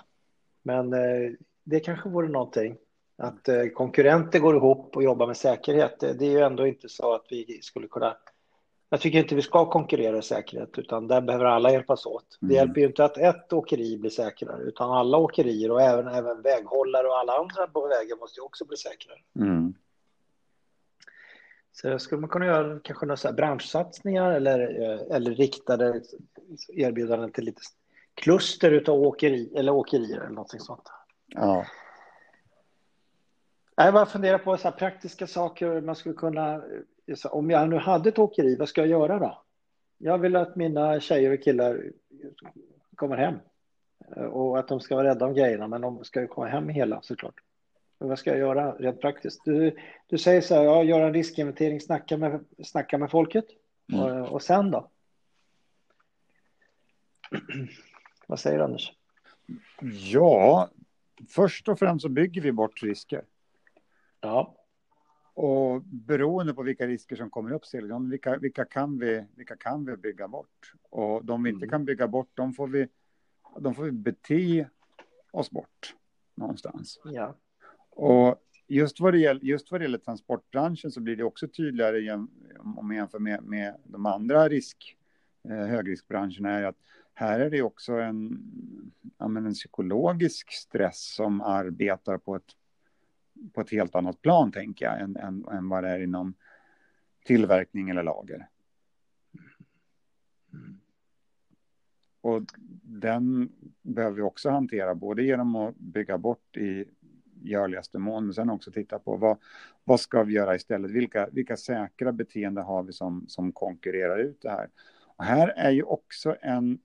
Men 0.64 0.94
eh, 0.94 1.32
det 1.64 1.80
kanske 1.80 2.10
vore 2.10 2.28
någonting. 2.28 2.78
Att 3.18 3.50
eh, 3.50 3.66
konkurrenter 3.66 4.40
går 4.40 4.56
ihop 4.56 4.96
och 4.96 5.04
jobbar 5.04 5.28
med 5.28 5.38
säkerhet. 5.38 6.00
Det, 6.00 6.14
det 6.14 6.26
är 6.26 6.32
ju 6.32 6.40
ändå 6.40 6.68
inte 6.68 6.90
så 6.90 7.14
att 7.14 7.26
vi 7.30 7.60
skulle 7.62 7.88
kunna 7.88 8.18
jag 8.94 9.02
tycker 9.02 9.20
inte 9.20 9.36
vi 9.36 9.42
ska 9.42 9.70
konkurrera 9.70 10.18
i 10.18 10.22
säkerhet, 10.22 10.80
utan 10.80 11.08
där 11.08 11.22
behöver 11.22 11.46
alla 11.46 11.72
hjälpas 11.72 12.06
åt. 12.06 12.38
Mm. 12.42 12.50
Det 12.50 12.56
hjälper 12.56 12.82
ju 12.82 12.88
inte 12.88 13.06
att 13.06 13.18
ett 13.18 13.54
åkeri 13.54 13.98
blir 13.98 14.10
säkrare, 14.10 14.64
utan 14.64 14.92
alla 14.92 15.18
åkerier 15.18 15.72
och 15.72 15.82
även, 15.82 16.08
även 16.08 16.42
väghållare 16.42 17.08
och 17.08 17.18
alla 17.18 17.34
andra 17.38 17.68
på 17.68 17.88
vägen 17.88 18.18
måste 18.20 18.40
ju 18.40 18.44
också 18.44 18.66
bli 18.66 18.78
säkrare. 18.78 19.20
Mm. 19.36 19.74
Så 21.72 22.00
skulle 22.00 22.22
man 22.22 22.30
kunna 22.30 22.46
göra 22.46 22.80
kanske 22.80 23.06
några 23.06 23.18
så 23.18 23.34
branschsatsningar 23.34 24.32
eller, 24.32 24.60
eh, 24.60 25.16
eller 25.16 25.32
riktade 25.32 26.02
erbjudanden 26.68 27.32
till 27.32 27.44
lite 27.44 27.62
kluster 28.14 28.90
av 28.90 29.02
åkeri, 29.02 29.54
eller 29.56 29.72
åkerier 29.72 30.18
eller 30.18 30.30
någonting 30.30 30.60
sånt. 30.60 30.92
Ja. 31.28 31.66
Jag 33.76 33.94
bara 33.94 34.06
funderar 34.06 34.38
på 34.38 34.58
så 34.58 34.72
praktiska 34.72 35.28
saker 35.28 35.82
man 35.82 35.96
skulle 35.96 36.16
kunna 36.16 36.62
om 37.30 37.50
jag 37.50 37.70
nu 37.70 37.78
hade 37.78 38.10
ett 38.10 38.20
åkeri, 38.20 38.56
vad 38.56 38.70
ska 38.70 38.82
jag 38.82 38.90
göra 38.90 39.20
då? 39.20 39.44
Jag 39.98 40.18
vill 40.18 40.36
att 40.36 40.56
mina 40.56 41.00
tjejer 41.00 41.34
och 41.34 41.44
killar 41.44 41.92
kommer 42.96 43.18
hem 43.18 43.36
och 44.32 44.60
att 44.60 44.68
de 44.68 44.80
ska 44.80 44.96
vara 44.96 45.08
rädda 45.08 45.26
om 45.26 45.34
grejerna, 45.34 45.68
men 45.68 45.82
de 45.82 46.04
ska 46.04 46.22
ju 46.22 46.28
komma 46.28 46.48
hem 46.48 46.70
hela 46.70 47.02
såklart. 47.02 47.36
Men 48.00 48.10
vad 48.10 48.20
ska 48.20 48.30
jag 48.30 48.40
göra 48.40 48.72
rent 48.72 49.02
praktiskt? 49.02 49.46
Du, 49.46 49.78
du 50.08 50.18
säger 50.18 50.42
så 50.42 50.56
här, 50.56 50.64
ja, 50.64 50.84
göra 50.84 51.08
en 51.08 51.14
riskinventering, 51.14 51.82
snacka 51.82 52.18
med, 52.18 52.46
snacka 52.64 52.98
med 52.98 53.12
folket 53.12 53.46
mm. 53.94 54.06
och, 54.06 54.32
och 54.32 54.42
sen 54.42 54.72
då? 54.72 54.90
vad 58.28 58.40
säger 58.40 58.58
du 58.58 58.64
Anders? 58.64 58.94
Ja, 60.12 60.70
först 61.30 61.68
och 61.68 61.80
främst 61.80 62.04
så 62.04 62.10
bygger 62.10 62.42
vi 62.42 62.52
bort 62.52 62.84
risker. 62.84 63.26
Ja. 64.22 64.56
Och 65.34 65.82
beroende 65.82 66.54
på 66.54 66.64
vilka 66.64 66.88
risker 66.88 67.16
som 67.16 67.30
kommer 67.30 67.52
upp, 67.52 67.62
vilka, 68.10 68.38
vilka, 68.38 68.66
kan 68.66 69.00
vi, 69.00 69.26
vilka 69.36 69.56
kan 69.56 69.86
vi 69.86 69.98
bygga 69.98 70.28
bort? 70.28 70.74
Och 70.90 71.26
de 71.26 71.44
vi 71.44 71.50
inte 71.50 71.66
mm. 71.66 71.70
kan 71.70 71.86
bygga 71.86 72.08
bort, 72.08 72.30
de 72.34 72.54
får 72.54 72.68
vi, 72.68 72.88
de 73.60 73.76
får 73.76 73.84
vi 73.84 73.92
bete 73.92 74.70
oss 75.32 75.52
bort 75.52 75.96
någonstans. 76.36 77.00
Ja. 77.06 77.36
Och 77.90 78.44
just 78.68 79.00
vad, 79.00 79.14
det 79.14 79.20
gäller, 79.20 79.42
just 79.42 79.72
vad 79.72 79.82
det 79.82 79.84
gäller 79.84 79.98
transportbranschen 79.98 80.92
så 80.92 81.02
blir 81.02 81.16
det 81.16 81.24
också 81.24 81.48
tydligare 81.48 82.14
om 82.60 82.88
man 82.88 82.96
jämför 82.96 83.20
med, 83.20 83.44
med 83.44 83.76
de 83.84 84.06
andra 84.06 84.50
risk, 84.50 84.98
eh, 85.50 85.66
högriskbranscherna, 85.66 86.50
är 86.50 86.64
att 86.64 86.78
här 87.14 87.40
är 87.40 87.50
det 87.50 87.62
också 87.62 87.94
en, 87.94 88.40
ja, 89.18 89.26
en 89.26 89.54
psykologisk 89.54 90.52
stress 90.52 91.14
som 91.16 91.42
arbetar 91.42 92.18
på 92.18 92.36
ett 92.36 92.56
på 93.54 93.62
ett 93.62 93.70
helt 93.70 93.96
annat 93.96 94.22
plan, 94.22 94.52
tänker 94.52 94.86
jag, 94.86 95.02
än, 95.02 95.16
än, 95.18 95.46
än 95.46 95.70
vad 95.70 95.84
det 95.84 95.90
är 95.90 96.00
inom 96.00 96.34
tillverkning 97.26 97.90
eller 97.90 98.04
lager. 98.04 98.48
Och 102.22 102.42
den 102.84 103.52
behöver 103.82 104.16
vi 104.16 104.22
också 104.22 104.50
hantera, 104.50 104.96
både 104.96 105.24
genom 105.24 105.56
att 105.56 105.76
bygga 105.76 106.18
bort 106.18 106.58
i 106.58 106.86
görligaste 107.42 108.00
mån, 108.00 108.26
men 108.26 108.34
sen 108.34 108.50
också 108.50 108.72
titta 108.72 109.00
på 109.00 109.16
vad, 109.18 109.38
vad 109.84 110.00
ska 110.00 110.24
vi 110.24 110.34
göra 110.34 110.56
istället? 110.56 110.92
Vilka, 110.92 111.30
vilka 111.32 111.58
säkra 111.58 112.12
beteenden 112.12 112.64
har 112.64 112.84
vi 112.84 112.94
som, 112.94 113.26
som 113.28 113.52
konkurrerar 113.52 114.20
ut 114.20 114.42
det 114.42 114.50
här? 114.50 114.70
Och 115.16 115.24
här 115.24 115.48
är 115.48 115.72
ju 115.72 115.84
också 115.84 116.36
en 116.42 116.80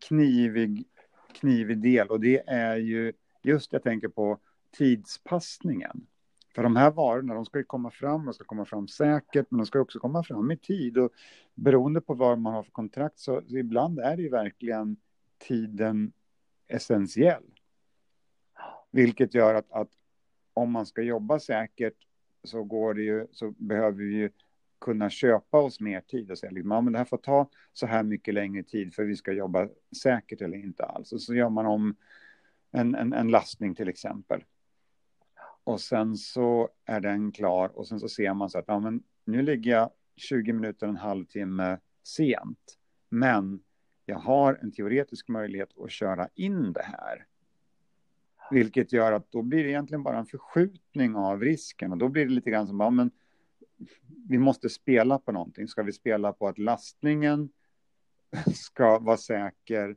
knivig, 0.00 0.84
knivig 1.32 1.78
del 1.78 2.08
och 2.08 2.20
det 2.20 2.42
är 2.46 2.76
ju 2.76 3.12
just 3.42 3.72
jag 3.72 3.82
tänker 3.82 4.08
på 4.08 4.38
tidspassningen. 4.76 6.06
För 6.54 6.62
de 6.62 6.76
här 6.76 6.90
varorna, 6.90 7.34
de 7.34 7.44
ska 7.44 7.58
ju 7.58 7.64
komma 7.64 7.90
fram, 7.90 8.24
de 8.24 8.34
ska 8.34 8.44
komma 8.44 8.64
fram 8.64 8.88
säkert, 8.88 9.46
men 9.50 9.58
de 9.58 9.66
ska 9.66 9.80
också 9.80 9.98
komma 9.98 10.24
fram 10.24 10.50
i 10.50 10.56
tid. 10.56 10.98
Och 10.98 11.10
beroende 11.54 12.00
på 12.00 12.14
vad 12.14 12.38
man 12.38 12.54
har 12.54 12.62
för 12.62 12.72
kontrakt 12.72 13.18
så, 13.18 13.42
så 13.48 13.56
ibland 13.56 13.98
är 13.98 14.16
det 14.16 14.22
ju 14.22 14.28
verkligen 14.28 14.96
tiden 15.38 16.12
essentiell. 16.68 17.44
Vilket 18.90 19.34
gör 19.34 19.54
att, 19.54 19.72
att 19.72 19.88
om 20.54 20.70
man 20.72 20.86
ska 20.86 21.02
jobba 21.02 21.38
säkert 21.38 21.96
så 22.44 22.64
går 22.64 22.94
det 22.94 23.02
ju, 23.02 23.26
så 23.32 23.50
behöver 23.50 23.98
vi 23.98 24.14
ju 24.14 24.30
kunna 24.80 25.10
köpa 25.10 25.58
oss 25.58 25.80
mer 25.80 26.00
tid 26.00 26.30
och 26.30 26.38
säga 26.38 26.52
liksom, 26.52 26.70
ja, 26.70 26.80
men 26.80 26.92
det 26.92 26.98
här 26.98 27.04
får 27.04 27.16
ta 27.16 27.50
så 27.72 27.86
här 27.86 28.02
mycket 28.02 28.34
längre 28.34 28.62
tid 28.62 28.94
för 28.94 29.04
vi 29.04 29.16
ska 29.16 29.32
jobba 29.32 29.68
säkert 30.02 30.40
eller 30.40 30.56
inte 30.56 30.84
alls. 30.84 31.12
Och 31.12 31.22
så 31.22 31.34
gör 31.34 31.48
man 31.48 31.66
om 31.66 31.96
en, 32.70 32.94
en, 32.94 33.12
en 33.12 33.28
lastning 33.28 33.74
till 33.74 33.88
exempel 33.88 34.44
och 35.64 35.80
sen 35.80 36.16
så 36.16 36.68
är 36.84 37.00
den 37.00 37.32
klar 37.32 37.68
och 37.68 37.88
sen 37.88 38.00
så 38.00 38.08
ser 38.08 38.34
man 38.34 38.50
så 38.50 38.58
att 38.58 38.64
ja, 38.68 38.80
men 38.80 39.02
nu 39.24 39.42
ligger 39.42 39.70
jag 39.70 39.90
20 40.16 40.52
minuter, 40.52 40.86
en 40.86 40.96
halvtimme 40.96 41.78
sent. 42.02 42.78
Men 43.08 43.62
jag 44.06 44.18
har 44.18 44.58
en 44.62 44.72
teoretisk 44.72 45.28
möjlighet 45.28 45.78
att 45.78 45.90
köra 45.90 46.28
in 46.34 46.72
det 46.72 46.82
här. 46.82 47.26
Vilket 48.50 48.92
gör 48.92 49.12
att 49.12 49.32
då 49.32 49.42
blir 49.42 49.64
det 49.64 49.70
egentligen 49.70 50.02
bara 50.02 50.18
en 50.18 50.26
förskjutning 50.26 51.16
av 51.16 51.40
risken 51.40 51.92
och 51.92 51.98
då 51.98 52.08
blir 52.08 52.24
det 52.24 52.32
lite 52.32 52.50
grann 52.50 52.66
som, 52.66 52.80
ja 52.80 52.90
men 52.90 53.10
vi 54.28 54.38
måste 54.38 54.68
spela 54.68 55.18
på 55.18 55.32
någonting. 55.32 55.68
Ska 55.68 55.82
vi 55.82 55.92
spela 55.92 56.32
på 56.32 56.48
att 56.48 56.58
lastningen 56.58 57.50
ska 58.54 58.98
vara 58.98 59.16
säker, 59.16 59.96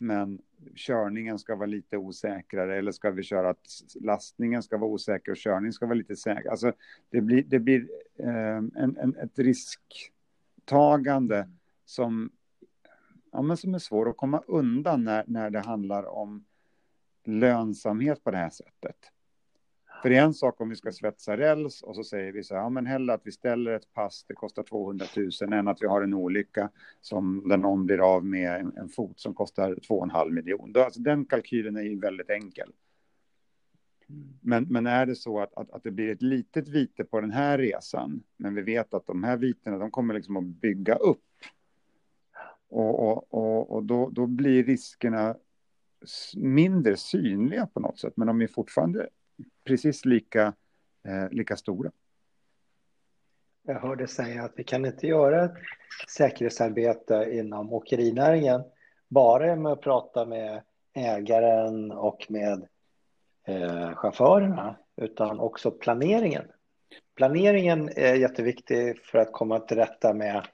men 0.00 0.42
körningen 0.74 1.38
ska 1.38 1.56
vara 1.56 1.66
lite 1.66 1.96
osäkrare 1.96 2.78
eller 2.78 2.92
ska 2.92 3.10
vi 3.10 3.22
köra 3.22 3.50
att 3.50 3.66
lastningen 4.00 4.62
ska 4.62 4.78
vara 4.78 4.90
osäker 4.90 5.32
och 5.32 5.38
körningen 5.38 5.72
ska 5.72 5.86
vara 5.86 5.94
lite 5.94 6.16
säker. 6.16 6.50
Alltså 6.50 6.72
det 7.10 7.20
blir, 7.20 7.42
det 7.42 7.58
blir 7.58 7.88
eh, 8.18 8.56
en, 8.56 8.96
en, 8.96 9.16
ett 9.16 9.38
risktagande 9.38 11.48
som, 11.84 12.30
ja, 13.32 13.42
men 13.42 13.56
som 13.56 13.74
är 13.74 13.78
svår 13.78 14.10
att 14.10 14.16
komma 14.16 14.42
undan 14.46 15.04
när, 15.04 15.24
när 15.26 15.50
det 15.50 15.60
handlar 15.60 16.02
om 16.02 16.44
lönsamhet 17.24 18.24
på 18.24 18.30
det 18.30 18.36
här 18.36 18.50
sättet. 18.50 18.96
För 20.02 20.10
det 20.10 20.16
är 20.16 20.22
en 20.22 20.34
sak 20.34 20.60
om 20.60 20.68
vi 20.68 20.76
ska 20.76 20.92
svetsa 20.92 21.36
räls 21.36 21.82
och 21.82 21.96
så 21.96 22.04
säger 22.04 22.32
vi 22.32 22.44
så 22.44 22.54
här, 22.54 22.62
ja 22.62 22.68
men 22.68 22.86
hellre 22.86 23.14
att 23.14 23.20
vi 23.24 23.32
ställer 23.32 23.72
ett 23.72 23.92
pass, 23.92 24.24
det 24.28 24.34
kostar 24.34 24.62
200 24.62 25.06
000, 25.16 25.52
än 25.52 25.68
att 25.68 25.82
vi 25.82 25.86
har 25.86 26.02
en 26.02 26.14
olycka 26.14 26.70
som 27.00 27.48
där 27.48 27.56
någon 27.56 27.86
blir 27.86 28.14
av 28.14 28.24
med 28.24 28.60
en, 28.60 28.76
en 28.76 28.88
fot 28.88 29.20
som 29.20 29.34
kostar 29.34 29.74
2,5 29.74 30.30
miljoner. 30.30 30.80
Alltså, 30.80 31.00
den 31.00 31.24
kalkylen 31.24 31.76
är 31.76 31.82
ju 31.82 32.00
väldigt 32.00 32.30
enkel. 32.30 32.72
Men, 34.40 34.66
men 34.70 34.86
är 34.86 35.06
det 35.06 35.16
så 35.16 35.40
att, 35.40 35.54
att, 35.54 35.70
att, 35.70 35.82
det 35.82 35.90
blir 35.90 36.12
ett 36.12 36.22
litet 36.22 36.68
vite 36.68 37.04
på 37.04 37.20
den 37.20 37.30
här 37.30 37.58
resan, 37.58 38.22
men 38.36 38.54
vi 38.54 38.62
vet 38.62 38.94
att 38.94 39.06
de 39.06 39.24
här 39.24 39.36
vitena, 39.36 39.78
de 39.78 39.90
kommer 39.90 40.14
liksom 40.14 40.36
att 40.36 40.44
bygga 40.44 40.94
upp. 40.94 41.24
Och, 42.68 43.08
och, 43.08 43.34
och, 43.34 43.70
och 43.70 43.84
då, 43.84 44.10
då 44.10 44.26
blir 44.26 44.64
riskerna 44.64 45.36
mindre 46.36 46.96
synliga 46.96 47.66
på 47.66 47.80
något 47.80 47.98
sätt, 47.98 48.12
men 48.16 48.26
de 48.26 48.42
är 48.42 48.46
fortfarande 48.46 49.08
precis 49.70 50.04
lika, 50.04 50.52
eh, 51.04 51.30
lika 51.30 51.56
stora. 51.56 51.90
Jag 53.62 53.80
hörde 53.80 54.06
säga 54.06 54.44
att 54.44 54.52
vi 54.56 54.64
kan 54.64 54.86
inte 54.86 55.06
göra 55.06 55.44
ett 55.44 55.54
säkerhetsarbete 56.08 57.28
inom 57.32 57.72
åkerinäringen 57.72 58.62
bara 59.08 59.56
med 59.56 59.72
att 59.72 59.80
prata 59.80 60.26
med 60.26 60.62
ägaren 60.94 61.92
och 61.92 62.26
med 62.28 62.68
eh, 63.46 63.94
chaufförerna, 63.94 64.76
utan 64.96 65.40
också 65.40 65.70
planeringen. 65.70 66.44
Planeringen 67.14 67.88
är 67.96 68.14
jätteviktig 68.14 68.98
för 68.98 69.18
att 69.18 69.32
komma 69.32 69.60
till 69.60 69.76
rätta 69.76 70.14
med 70.14 70.46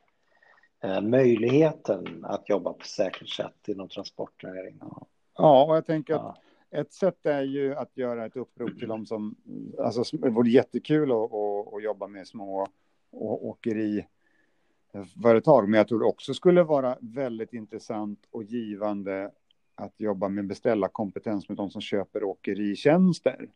eh, 0.82 1.00
möjligheten 1.00 2.24
att 2.24 2.48
jobba 2.48 2.72
på 2.72 2.84
säkert 2.84 3.28
sätt 3.28 3.68
inom 3.68 3.88
transportnäringen. 3.88 4.90
Ja, 5.36 5.64
och 5.64 5.76
jag 5.76 5.86
tänker 5.86 6.14
att 6.14 6.38
ett 6.70 6.92
sätt 6.92 7.26
är 7.26 7.42
ju 7.42 7.74
att 7.74 7.96
göra 7.96 8.26
ett 8.26 8.36
upprop 8.36 8.78
till 8.78 8.88
dem 8.88 9.06
som, 9.06 9.36
alltså 9.78 10.16
det 10.16 10.30
vore 10.30 10.50
jättekul 10.50 11.12
att, 11.12 11.32
att, 11.32 11.74
att 11.74 11.82
jobba 11.82 12.06
med 12.06 12.26
små 12.26 12.66
åkeriföretag, 13.10 15.68
men 15.68 15.78
jag 15.78 15.88
tror 15.88 15.98
det 15.98 16.06
också 16.06 16.34
skulle 16.34 16.62
vara 16.62 16.98
väldigt 17.00 17.52
intressant 17.52 18.26
och 18.30 18.44
givande 18.44 19.30
att 19.74 19.94
jobba 19.96 20.28
med 20.28 20.46
beställarkompetens 20.46 21.48
med 21.48 21.58
de 21.58 21.70
som 21.70 21.80
köper 21.80 22.24
åkeritjänster. 22.24 23.50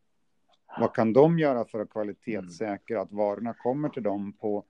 Vad 0.78 0.94
kan 0.94 1.12
de 1.12 1.38
göra 1.38 1.64
för 1.64 1.80
att 1.80 1.90
kvalitetssäkra 1.90 3.00
att 3.00 3.12
varorna 3.12 3.54
kommer 3.54 3.88
till 3.88 4.02
dem 4.02 4.32
på, 4.32 4.64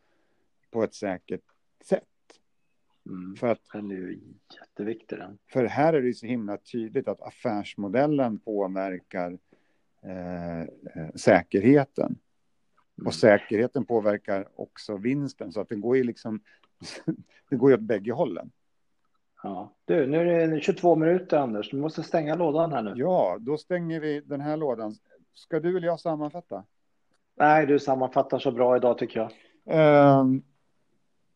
på 0.71 0.83
ett 0.83 0.95
säkert 0.95 1.45
sätt? 1.85 2.10
Mm. 3.07 3.37
För 3.37 3.47
att, 3.47 3.61
den 3.73 3.91
är 3.91 3.95
ju 3.95 4.19
jätteviktig 4.61 5.19
den. 5.19 5.39
För 5.53 5.65
här 5.65 5.93
är 5.93 6.03
det 6.03 6.15
så 6.15 6.27
himla 6.27 6.57
tydligt 6.57 7.09
att 7.09 7.23
affärsmodellen 7.23 8.39
påverkar 8.39 9.39
eh, 10.03 10.61
eh, 10.61 10.67
säkerheten. 11.15 12.07
Mm. 12.07 13.07
Och 13.07 13.15
säkerheten 13.15 13.85
påverkar 13.85 14.49
också 14.55 14.97
vinsten, 14.97 15.53
så 15.53 15.61
att 15.61 15.69
det 15.69 15.77
går 15.77 15.97
ju 15.97 16.05
liksom, 16.05 16.41
det 17.51 17.57
går 17.57 17.71
ju 17.71 17.77
åt 17.77 17.83
bägge 17.83 18.13
hållen. 18.13 18.51
Ja, 19.43 19.75
du, 19.85 20.07
nu 20.07 20.31
är 20.31 20.49
det 20.49 20.61
22 20.61 20.97
minuter 20.97 21.37
Anders, 21.37 21.71
du 21.71 21.77
måste 21.77 22.03
stänga 22.03 22.35
lådan 22.35 22.73
här 22.73 22.83
nu. 22.83 22.93
Ja, 22.97 23.37
då 23.41 23.57
stänger 23.57 24.01
vi 24.01 24.21
den 24.21 24.41
här 24.41 24.57
lådan. 24.57 24.95
Ska 25.35 25.61
du 25.61 25.77
eller 25.77 25.87
jag 25.87 26.01
sammanfatta? 26.01 26.65
Nej, 27.37 27.67
du 27.67 27.79
sammanfattar 27.79 28.39
så 28.39 28.53
bra 28.53 28.77
idag 28.77 28.99
tycker 28.99 29.21
jag. 29.65 30.21
Um, 30.21 30.43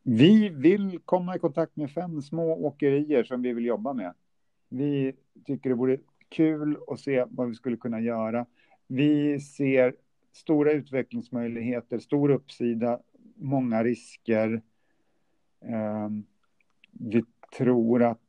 vi 0.07 0.49
vill 0.49 0.99
komma 1.05 1.37
i 1.37 1.39
kontakt 1.39 1.77
med 1.77 1.91
fem 1.91 2.23
små 2.23 2.67
åkerier 2.67 3.25
som 3.25 3.43
vi 3.43 3.53
vill 3.53 3.65
jobba 3.65 3.93
med. 3.93 4.15
Vi 4.69 5.13
tycker 5.45 5.71
det 5.71 5.77
vore 5.77 5.99
kul 6.29 6.79
att 6.89 7.01
se 7.01 7.25
vad 7.31 7.49
vi 7.49 7.55
skulle 7.55 7.77
kunna 7.77 8.01
göra. 8.01 8.47
Vi 8.87 9.41
ser 9.41 9.95
stora 10.33 10.73
utvecklingsmöjligheter, 10.73 11.99
stor 11.99 12.31
uppsida, 12.31 13.01
många 13.35 13.85
risker. 13.85 14.63
Ehm, 15.61 16.25
vi 16.93 17.25
tror 17.57 18.03
att, 18.03 18.23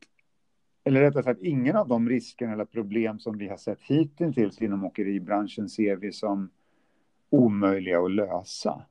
eller 0.83 1.01
rättare 1.01 1.23
sagt, 1.23 1.41
ingen 1.41 1.75
av 1.75 1.87
de 1.87 2.09
risker 2.09 2.47
eller 2.47 2.65
problem 2.65 3.19
som 3.19 3.37
vi 3.37 3.47
har 3.47 3.57
sett 3.57 3.81
hittills 3.81 4.61
inom 4.61 4.85
åkeribranschen 4.85 5.69
ser 5.69 5.95
vi 5.95 6.11
som 6.11 6.49
omöjliga 7.29 7.99
att 7.99 8.11
lösa. 8.11 8.85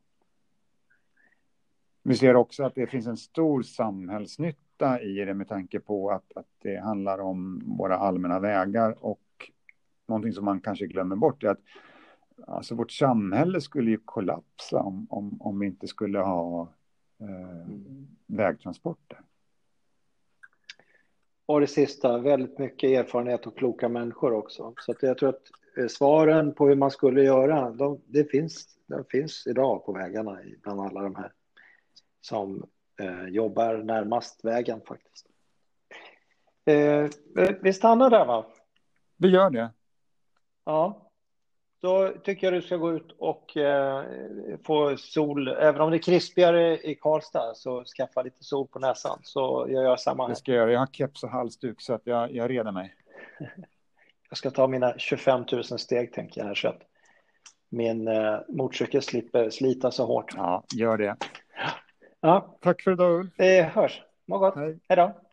Vi 2.07 2.17
ser 2.17 2.37
också 2.37 2.65
att 2.65 2.75
det 2.75 2.87
finns 2.87 3.07
en 3.07 3.17
stor 3.17 3.63
samhällsnytta 3.63 5.01
i 5.01 5.25
det 5.25 5.35
med 5.35 5.49
tanke 5.49 5.81
på 5.81 6.11
att, 6.11 6.37
att 6.37 6.47
det 6.63 6.77
handlar 6.77 7.19
om 7.19 7.63
våra 7.79 7.97
allmänna 7.97 8.41
vägar 8.41 9.05
och 9.05 9.21
någonting 10.07 10.33
som 10.33 10.45
man 10.45 10.61
kanske 10.61 10.87
glömmer 10.87 11.17
bort 11.17 11.43
är 11.43 11.49
att 11.49 11.61
alltså 12.47 12.75
vårt 12.75 12.91
samhälle 12.91 13.61
skulle 13.61 13.91
ju 13.91 13.99
kollapsa 14.05 14.79
om, 14.79 15.07
om, 15.11 15.43
om 15.43 15.59
vi 15.59 15.67
inte 15.67 15.87
skulle 15.87 16.19
ha 16.19 16.69
eh, 17.21 17.73
vägtransporter. 18.27 19.21
Och 21.47 21.61
det 21.61 21.67
sista, 21.67 22.19
väldigt 22.19 22.59
mycket 22.59 22.91
erfarenhet 22.91 23.47
och 23.47 23.59
kloka 23.59 23.89
människor 23.89 24.33
också. 24.33 24.75
Så 24.81 24.93
att 24.93 25.03
jag 25.03 25.19
tror 25.19 25.29
att 25.29 25.51
eh, 25.79 25.87
svaren 25.87 26.55
på 26.55 26.69
hur 26.69 26.77
man 26.77 26.91
skulle 26.91 27.23
göra, 27.23 27.71
de, 27.71 28.01
det, 28.07 28.31
finns, 28.31 28.79
de 28.87 29.05
finns 29.05 29.47
idag 29.47 29.87
på 29.87 29.93
vägarna 29.93 30.39
bland 30.63 30.81
alla 30.81 31.03
de 31.03 31.15
här 31.15 31.33
som 32.25 32.67
eh, 33.01 33.29
jobbar 33.29 33.77
närmast 33.77 34.45
vägen 34.45 34.81
faktiskt. 34.89 35.27
Eh, 36.65 37.09
vi 37.63 37.73
stannar 37.73 38.11
där 38.11 38.27
va? 38.27 38.47
Vi 39.17 39.29
gör 39.29 39.51
det. 39.51 39.71
Ja. 40.65 41.11
Då 41.81 42.09
tycker 42.09 42.47
jag 42.47 42.55
du 42.55 42.63
ska 42.63 42.77
gå 42.77 42.93
ut 42.93 43.13
och 43.19 43.57
eh, 43.57 44.05
få 44.65 44.97
sol. 44.97 45.49
Även 45.49 45.81
om 45.81 45.91
det 45.91 45.97
är 45.97 46.03
krispigare 46.03 46.79
i 46.79 46.95
Karlstad 46.95 47.55
så 47.55 47.85
skaffa 47.85 48.23
lite 48.23 48.45
sol 48.45 48.67
på 48.67 48.79
näsan 48.79 49.19
så 49.23 49.67
jag 49.69 49.85
gör 49.85 49.97
samma 49.97 50.23
här. 50.23 50.31
Det 50.31 50.37
ska 50.37 50.53
jag 50.53 50.59
göra. 50.59 50.73
Jag 50.73 50.79
har 50.79 50.87
keps 50.87 51.25
och 51.25 51.31
halsduk 51.31 51.81
så 51.81 51.95
att 51.95 52.03
jag, 52.05 52.33
jag 52.33 52.51
reder 52.51 52.73
mig. 52.73 52.95
jag 54.29 54.39
ska 54.39 54.51
ta 54.51 54.67
mina 54.67 54.99
25 54.99 55.45
000 55.53 55.65
steg 55.65 56.13
tänker 56.13 56.41
jag 56.41 56.49
här 56.49 56.55
så 56.55 56.69
att 56.69 56.83
min 57.69 58.09
eh, 58.09 58.39
motorcykel 58.49 59.03
slipper 59.03 59.51
slita 59.51 59.91
så 59.91 60.07
hårt. 60.07 60.35
Ja, 60.37 60.65
gör 60.75 60.99
det. 60.99 61.17
Ja. 62.25 62.59
Tack 62.61 62.83
för 62.83 62.93
idag 62.93 63.21
Ulf. 63.21 63.33
Det 63.37 63.63
hörs. 63.63 64.03
Må 64.27 64.39
gott. 64.39 64.57
Hej. 64.57 64.79
Hej 64.89 64.97
då. 64.97 65.24